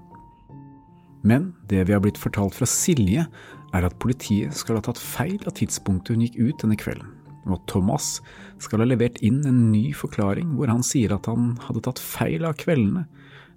Men 1.28 1.52
det 1.68 1.84
vi 1.84 1.92
har 1.92 2.00
blitt 2.00 2.16
fortalt 2.16 2.56
fra 2.56 2.64
Silje, 2.64 3.26
er 3.74 3.84
at 3.84 4.00
politiet 4.00 4.56
skal 4.56 4.80
ha 4.80 4.86
tatt 4.88 4.96
feil 4.96 5.42
av 5.44 5.52
tidspunktet 5.52 6.16
hun 6.16 6.24
gikk 6.24 6.40
ut 6.40 6.64
denne 6.64 6.80
kvelden 6.80 7.17
og 7.54 7.64
Thomas 7.70 8.18
skal 8.62 8.82
ha 8.82 8.88
levert 8.88 9.20
inn 9.24 9.40
en 9.48 9.68
ny 9.72 9.90
forklaring 9.96 10.56
hvor 10.58 10.70
han 10.72 10.84
sier 10.86 11.14
at 11.14 11.28
han 11.30 11.54
hadde 11.66 11.84
tatt 11.86 12.02
feil 12.02 12.46
av 12.48 12.58
kveldene. 12.60 13.06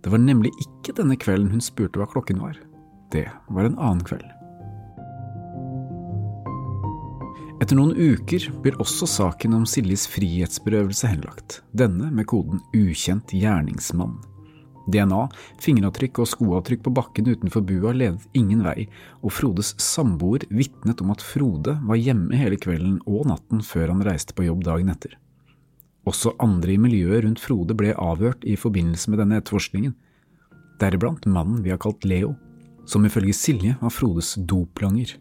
Det 0.02 0.14
var 0.14 0.22
nemlig 0.24 0.54
ikke 0.64 0.96
denne 0.98 1.18
kvelden 1.20 1.52
hun 1.54 1.64
spurte 1.64 2.02
hva 2.02 2.10
klokken 2.10 2.42
var. 2.42 2.58
Det 3.14 3.28
var 3.52 3.68
en 3.68 3.78
annen 3.78 4.06
kveld. 4.08 4.28
Etter 7.62 7.78
noen 7.78 7.94
uker 7.94 8.48
blir 8.64 8.80
også 8.82 9.06
saken 9.06 9.54
om 9.54 9.68
Siljes 9.70 10.08
frihetsberøvelse 10.10 11.12
henlagt, 11.12 11.60
denne 11.78 12.10
med 12.10 12.26
koden 12.32 12.64
ukjent 12.74 13.30
gjerningsmann. 13.38 14.18
DNA, 14.89 15.25
fingeravtrykk 15.61 16.21
og 16.23 16.29
skoavtrykk 16.32 16.86
på 16.86 16.93
bakken 16.97 17.29
utenfor 17.29 17.65
bua 17.67 17.93
ledet 17.93 18.25
ingen 18.38 18.63
vei, 18.65 18.88
og 19.21 19.34
Frodes 19.36 19.73
samboer 19.82 20.47
vitnet 20.49 21.01
om 21.03 21.11
at 21.13 21.25
Frode 21.25 21.77
var 21.86 21.99
hjemme 21.99 22.38
hele 22.38 22.57
kvelden 22.61 22.99
og 23.05 23.27
natten 23.29 23.61
før 23.65 23.93
han 23.93 24.05
reiste 24.05 24.38
på 24.38 24.47
jobb 24.47 24.63
dagen 24.67 24.89
etter. 24.93 25.17
Også 26.09 26.34
andre 26.41 26.73
i 26.73 26.82
miljøet 26.82 27.25
rundt 27.25 27.41
Frode 27.43 27.77
ble 27.77 27.93
avhørt 27.93 28.45
i 28.47 28.57
forbindelse 28.57 29.11
med 29.11 29.21
denne 29.21 29.38
etterforskningen, 29.41 29.93
deriblant 30.82 31.27
mannen 31.29 31.61
vi 31.61 31.73
har 31.73 31.82
kalt 31.82 32.05
Leo, 32.09 32.34
som 32.89 33.05
ifølge 33.05 33.36
Silje 33.38 33.75
var 33.82 33.93
Frodes 33.93 34.34
doplanger. 34.49 35.13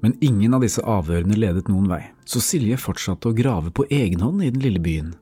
Men 0.00 0.16
ingen 0.20 0.54
av 0.56 0.64
disse 0.64 0.84
avhørene 0.84 1.36
ledet 1.36 1.68
noen 1.68 1.88
vei, 1.88 2.02
så 2.28 2.40
Silje 2.44 2.76
fortsatte 2.80 3.30
å 3.30 3.36
grave 3.36 3.72
på 3.72 3.86
egen 3.88 4.20
hånd 4.24 4.44
i 4.44 4.52
den 4.52 4.62
lille 4.64 4.80
byen. 4.80 5.14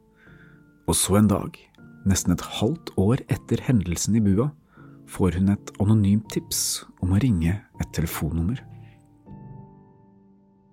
Og 0.88 0.96
så 0.98 1.18
en 1.18 1.30
dag, 1.30 1.54
nesten 2.06 2.32
et 2.32 2.40
halvt 2.60 2.92
år 2.98 3.22
etter 3.28 3.60
hendelsen 3.66 4.16
i 4.16 4.20
bua, 4.20 4.50
får 5.08 5.38
hun 5.38 5.48
et 5.54 5.70
anonymt 5.80 6.28
tips 6.30 6.84
om 7.02 7.12
å 7.16 7.20
ringe 7.22 7.54
et 7.80 7.92
telefonnummer. 7.96 8.60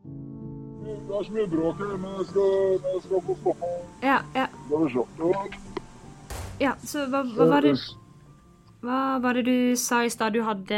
Det 0.06 1.20
er 1.22 1.24
så 1.24 1.32
mye 1.36 1.48
bråk 1.48 1.78
her, 1.80 1.94
men 2.02 2.16
jeg 2.20 2.26
skal, 2.32 2.56
jeg 2.84 3.04
skal 3.06 3.22
få 3.28 3.36
stoppa. 3.42 3.70
Ja, 4.04 4.18
ja. 4.36 4.48
Ja. 4.72 5.46
ja. 6.60 6.74
Så 6.84 7.06
hva, 7.12 7.22
hva, 7.24 7.48
var 7.54 7.64
det, 7.66 7.76
hva 8.84 9.00
var 9.24 9.38
det 9.40 9.46
du 9.48 9.76
sa 9.80 10.02
i 10.06 10.12
stad 10.12 10.36
du 10.36 10.42
hadde 10.44 10.76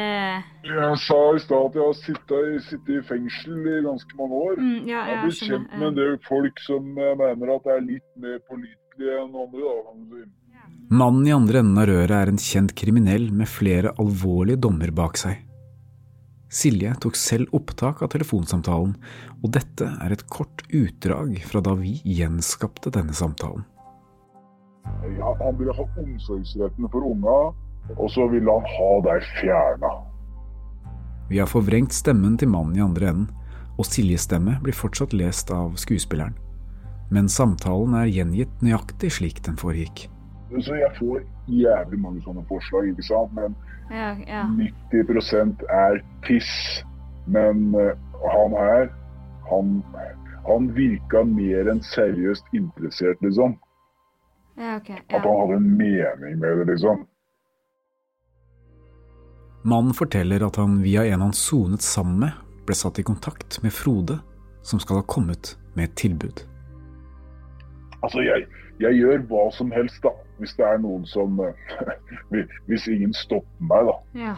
Jeg 0.68 1.00
sa 1.08 1.20
i 1.36 1.42
stad 1.42 1.72
at 1.72 1.80
jeg 1.80 1.84
har 1.88 1.98
sittet, 2.04 2.52
i- 2.54 2.62
sittet 2.70 2.94
i 3.00 3.02
fengsel 3.10 3.58
i 3.66 3.80
ganske 3.88 4.20
mange 4.20 4.36
år. 4.48 4.56
mm, 4.62 4.86
Ja, 4.88 5.06
Jeg 5.08 5.16
ja, 5.16 5.16
har 5.16 5.26
blitt 5.26 5.42
kjent 5.50 5.74
med 5.80 5.88
en 5.88 5.96
del 5.96 6.18
folk 6.30 6.60
som 6.68 6.98
eh, 6.98 7.16
mener 7.18 7.56
at 7.56 7.66
er 7.74 7.82
litt 7.82 8.08
mer 8.16 8.38
pålitelige 8.50 8.87
Mannen 10.90 11.28
i 11.28 11.34
andre 11.36 11.60
enden 11.62 11.78
av 11.78 11.86
røret 11.90 12.16
er 12.16 12.32
en 12.32 12.40
kjent 12.42 12.74
kriminell 12.78 13.28
med 13.36 13.50
flere 13.52 13.92
alvorlige 14.02 14.62
dommer 14.66 14.94
bak 14.96 15.20
seg. 15.20 15.44
Silje 16.48 16.94
tok 17.04 17.18
selv 17.20 17.52
opptak 17.56 18.02
av 18.02 18.12
telefonsamtalen, 18.14 18.94
og 19.44 19.52
dette 19.52 19.90
er 20.06 20.16
et 20.16 20.24
kort 20.32 20.64
utdrag 20.72 21.36
fra 21.44 21.62
da 21.62 21.76
vi 21.76 21.98
gjenskapte 22.08 22.94
denne 22.96 23.14
samtalen. 23.14 23.66
Ja, 25.20 25.34
han 25.42 25.58
ville 25.60 25.76
ha 25.76 25.88
omsorgsretten 26.00 26.88
for 26.88 27.04
unga, 27.04 27.38
og 27.98 28.08
så 28.16 28.30
ville 28.32 28.48
han 28.48 28.72
ha 28.78 28.92
deg 29.10 29.28
fjerna. 29.42 29.92
Vi 31.28 31.42
har 31.44 31.52
forvrengt 31.52 31.92
stemmen 31.92 32.40
til 32.40 32.48
mannen 32.54 32.80
i 32.80 32.86
andre 32.86 33.12
enden, 33.12 33.30
og 33.78 33.86
Siljes 33.86 34.24
stemme 34.26 34.56
blir 34.64 34.74
fortsatt 34.74 35.12
lest 35.14 35.52
av 35.54 35.76
skuespilleren. 35.78 36.47
Men 37.14 37.30
samtalen 37.32 37.96
er 37.96 38.12
gjengitt 38.12 38.64
nøyaktig 38.64 39.14
slik 39.20 39.42
den 39.46 39.58
foregikk. 39.60 40.08
Så 40.64 40.76
jeg 40.80 40.92
får 41.00 41.24
jævlig 41.52 42.00
mange 42.00 42.22
sånne 42.24 42.44
forslag, 42.50 42.92
ikke 42.92 43.08
sant. 43.08 43.34
Men 43.36 43.56
Ja, 43.92 44.16
ja. 44.28 44.44
90% 44.92 45.64
er 45.72 46.02
tiss. 46.28 46.84
Men 47.28 47.76
eh, 47.76 47.96
han 48.32 48.56
her, 48.56 48.90
han, 49.50 49.84
han 50.48 50.72
virka 50.76 51.24
mer 51.28 51.72
enn 51.72 51.84
seriøst 51.84 52.48
interessert, 52.56 53.20
liksom. 53.24 53.58
ja 54.60 54.78
ok. 54.80 54.92
At 55.12 55.24
han 55.24 55.40
hadde 55.42 55.60
en 55.60 55.70
mening 55.78 56.40
med 56.40 56.62
det, 56.62 56.70
liksom. 56.72 57.04
Mannen 59.68 59.96
forteller 59.96 60.46
at 60.48 60.56
han 60.56 60.80
via 60.84 61.04
en 61.06 61.26
han 61.26 61.36
sonet 61.36 61.84
sammen 61.84 62.22
med, 62.24 62.36
ble 62.68 62.76
satt 62.76 63.00
i 63.00 63.08
kontakt 63.08 63.60
med 63.64 63.76
Frode, 63.76 64.22
som 64.64 64.80
skal 64.80 65.02
ha 65.02 65.08
kommet 65.08 65.58
med 65.76 65.90
et 65.90 65.98
tilbud. 66.00 66.47
Altså, 68.06 68.22
jeg, 68.22 68.46
jeg 68.80 69.00
gjør 69.02 69.26
hva 69.32 69.48
som 69.58 69.72
helst, 69.74 70.02
da. 70.06 70.14
Hvis 70.38 70.54
det 70.58 70.66
er 70.68 70.82
noen 70.84 71.06
som 71.10 71.40
eh, 71.42 72.44
Hvis 72.70 72.88
ingen 72.92 73.14
stopper 73.18 73.70
meg, 73.72 73.90
da. 73.90 73.98
Ja. 74.28 74.36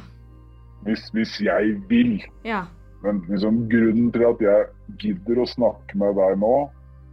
Hvis, 0.87 1.09
hvis 1.15 1.39
jeg 1.43 1.75
vil. 1.89 2.19
Ja. 2.47 2.63
Men 3.03 3.23
liksom, 3.29 3.65
grunnen 3.71 4.11
til 4.15 4.25
at 4.27 4.41
jeg 4.43 4.67
gidder 4.99 5.43
å 5.43 5.47
snakke 5.47 5.99
med 5.99 6.15
deg 6.19 6.39
nå, 6.41 6.55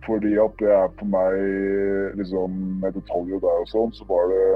fordi 0.07 0.37
at 0.39 0.55
det 0.63 0.71
er 0.71 0.89
for 0.99 1.11
meg 1.11 2.17
liksom, 2.19 2.57
med 2.83 2.95
detaljer 2.99 3.43
der 3.43 3.63
og 3.63 3.71
sånn, 3.71 3.95
så 3.95 4.07
var 4.11 4.31
det 4.33 4.47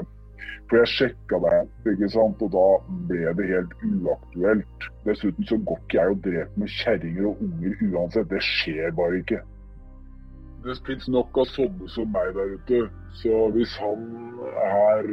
For 0.71 0.79
jeg 0.79 0.87
sjekka 0.87 1.37
deg, 1.43 1.71
ikke 1.91 2.07
sant, 2.13 2.41
og 2.45 2.53
da 2.53 2.67
ble 3.09 3.33
det 3.35 3.47
helt 3.49 3.73
uaktuelt. 3.83 4.85
Dessuten 5.03 5.47
så 5.49 5.57
går 5.67 5.81
ikke 5.83 5.97
jeg 5.97 6.13
og 6.13 6.21
dreper 6.23 6.61
med 6.61 6.71
kjerringer 6.77 7.27
og 7.27 7.41
unger 7.43 7.81
uansett. 7.89 8.29
Det 8.31 8.39
skjer 8.45 8.95
bare 8.95 9.19
ikke. 9.19 9.41
Det 10.61 10.75
fins 10.85 11.07
nok 11.09 11.37
av 11.41 11.47
sånne 11.49 11.87
som 11.89 12.09
meg 12.13 12.33
der 12.37 12.55
ute. 12.57 12.81
Så 13.17 13.47
hvis 13.55 13.73
han 13.81 14.03
her 14.45 15.07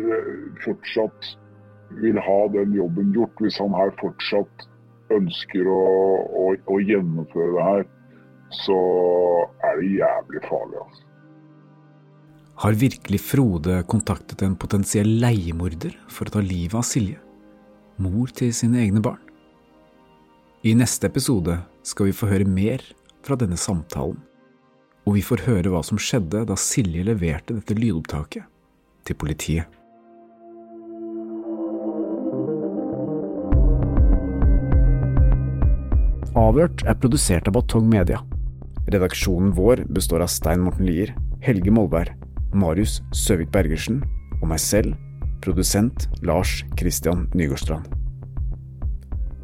fortsatt 0.64 1.30
vil 2.02 2.20
ha 2.20 2.40
den 2.52 2.74
jobben 2.76 3.14
gjort, 3.16 3.40
hvis 3.40 3.56
han 3.62 3.72
her 3.76 3.94
fortsatt 4.00 4.66
ønsker 5.14 5.70
å, 5.72 5.82
å, 6.28 6.48
å 6.68 6.80
gjennomføre 6.84 7.54
det 7.54 7.64
her, 7.64 7.86
så 8.64 8.78
er 9.64 9.80
det 9.80 9.94
jævlig 9.96 10.42
farlig. 10.44 10.82
altså. 10.84 11.04
Har 12.58 12.74
virkelig 12.74 13.20
Frode 13.22 13.80
kontaktet 13.88 14.42
en 14.42 14.56
potensiell 14.58 15.10
leiemorder 15.22 15.94
for 16.10 16.28
å 16.28 16.36
ta 16.36 16.44
livet 16.44 16.76
av 16.80 16.84
Silje, 16.84 17.20
mor 18.02 18.32
til 18.34 18.52
sine 18.56 18.82
egne 18.82 19.00
barn? 19.04 19.20
I 20.66 20.74
neste 20.74 21.06
episode 21.06 21.60
skal 21.86 22.10
vi 22.10 22.16
få 22.18 22.28
høre 22.28 22.48
mer 22.50 22.82
fra 23.24 23.38
denne 23.38 23.56
samtalen, 23.56 24.18
og 25.08 25.14
vi 25.16 25.22
får 25.24 25.46
høre 25.46 25.70
hva 25.72 25.80
som 25.86 25.96
skjedde 25.96 26.42
da 26.50 26.54
Silje 26.60 27.00
leverte 27.06 27.54
dette 27.56 27.72
lydopptaket 27.78 28.44
til 29.08 29.16
politiet. 29.16 29.64
Avhørt 36.36 36.84
er 36.84 36.98
produsert 37.00 37.48
av 37.48 37.56
Batong 37.56 37.88
Media. 37.88 38.20
Redaksjonen 38.92 39.54
vår 39.56 39.86
består 39.96 40.26
av 40.26 40.30
Stein 40.32 40.60
Morten 40.66 40.84
Lier, 40.86 41.14
Helge 41.40 41.72
Molberg, 41.72 42.12
Marius 42.52 42.98
Søvik 43.16 43.48
Bergersen 43.54 44.02
og 44.42 44.46
meg 44.52 44.60
selv, 44.60 44.92
produsent 45.44 46.04
Lars 46.20 46.60
Christian 46.76 47.24
Nygårdstrand. 47.32 47.88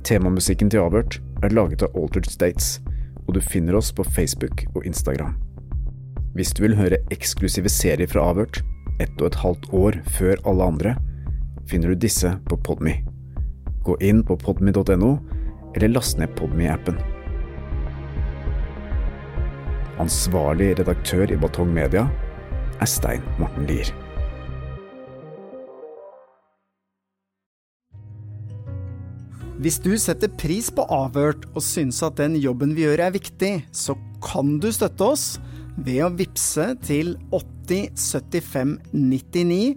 Temamusikken 0.04 0.68
til 0.68 0.84
Avhørt 0.84 1.22
er 1.40 1.56
laget 1.56 1.86
av 1.88 1.96
Altered 1.96 2.28
States, 2.28 2.76
og 3.24 3.32
du 3.38 3.40
finner 3.40 3.80
oss 3.80 3.88
på 3.96 4.04
Facebook 4.04 4.66
og 4.74 4.84
Instagram. 4.84 5.32
Hvis 6.34 6.50
du 6.50 6.64
vil 6.64 6.72
høre 6.74 6.98
eksklusive 7.14 7.70
serier 7.70 8.10
fra 8.10 8.24
Avhørt, 8.32 8.56
ett 8.98 9.20
og 9.20 9.28
et 9.28 9.36
halvt 9.38 9.68
år 9.70 9.98
før 10.16 10.40
alle 10.50 10.66
andre, 10.66 10.94
finner 11.70 11.92
du 11.92 12.00
disse 12.02 12.32
på 12.50 12.58
Podme. 12.66 12.96
Gå 13.86 13.94
inn 14.02 14.24
på 14.26 14.34
podme.no, 14.42 15.12
eller 15.76 15.92
last 15.94 16.18
ned 16.18 16.34
Podme-appen. 16.34 16.98
Ansvarlig 20.02 20.72
redaktør 20.80 21.30
i 21.30 21.38
Batong 21.38 21.70
Media 21.70 22.08
er 22.82 22.90
Stein 22.90 23.22
Morten 23.38 23.70
Lier. 23.70 23.94
Hvis 29.62 29.78
du 29.78 29.92
setter 30.02 30.34
pris 30.34 30.66
på 30.74 30.82
Avhørt 30.90 31.46
og 31.54 31.62
syns 31.62 32.02
at 32.02 32.18
den 32.18 32.34
jobben 32.42 32.74
vi 32.74 32.88
gjør 32.88 33.06
er 33.06 33.14
viktig, 33.14 33.60
så 33.70 33.94
kan 34.18 34.58
du 34.58 34.72
støtte 34.74 35.14
oss 35.14 35.36
ved 35.76 36.04
å 36.06 36.12
vippse 36.14 36.66
til 36.86 37.14
8075 37.34 38.76
99, 38.94 39.74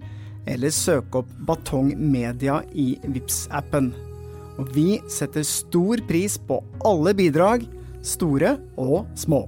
eller 0.48 0.74
søke 0.74 1.24
opp 1.24 1.32
Batong 1.48 1.92
Media 2.00 2.62
i 2.72 2.94
vips 3.12 3.46
appen 3.52 3.90
Og 4.62 4.70
vi 4.76 5.02
setter 5.12 5.44
stor 5.44 6.02
pris 6.08 6.38
på 6.40 6.62
alle 6.88 7.14
bidrag, 7.18 7.66
store 8.02 8.56
og 8.80 9.10
små. 9.20 9.44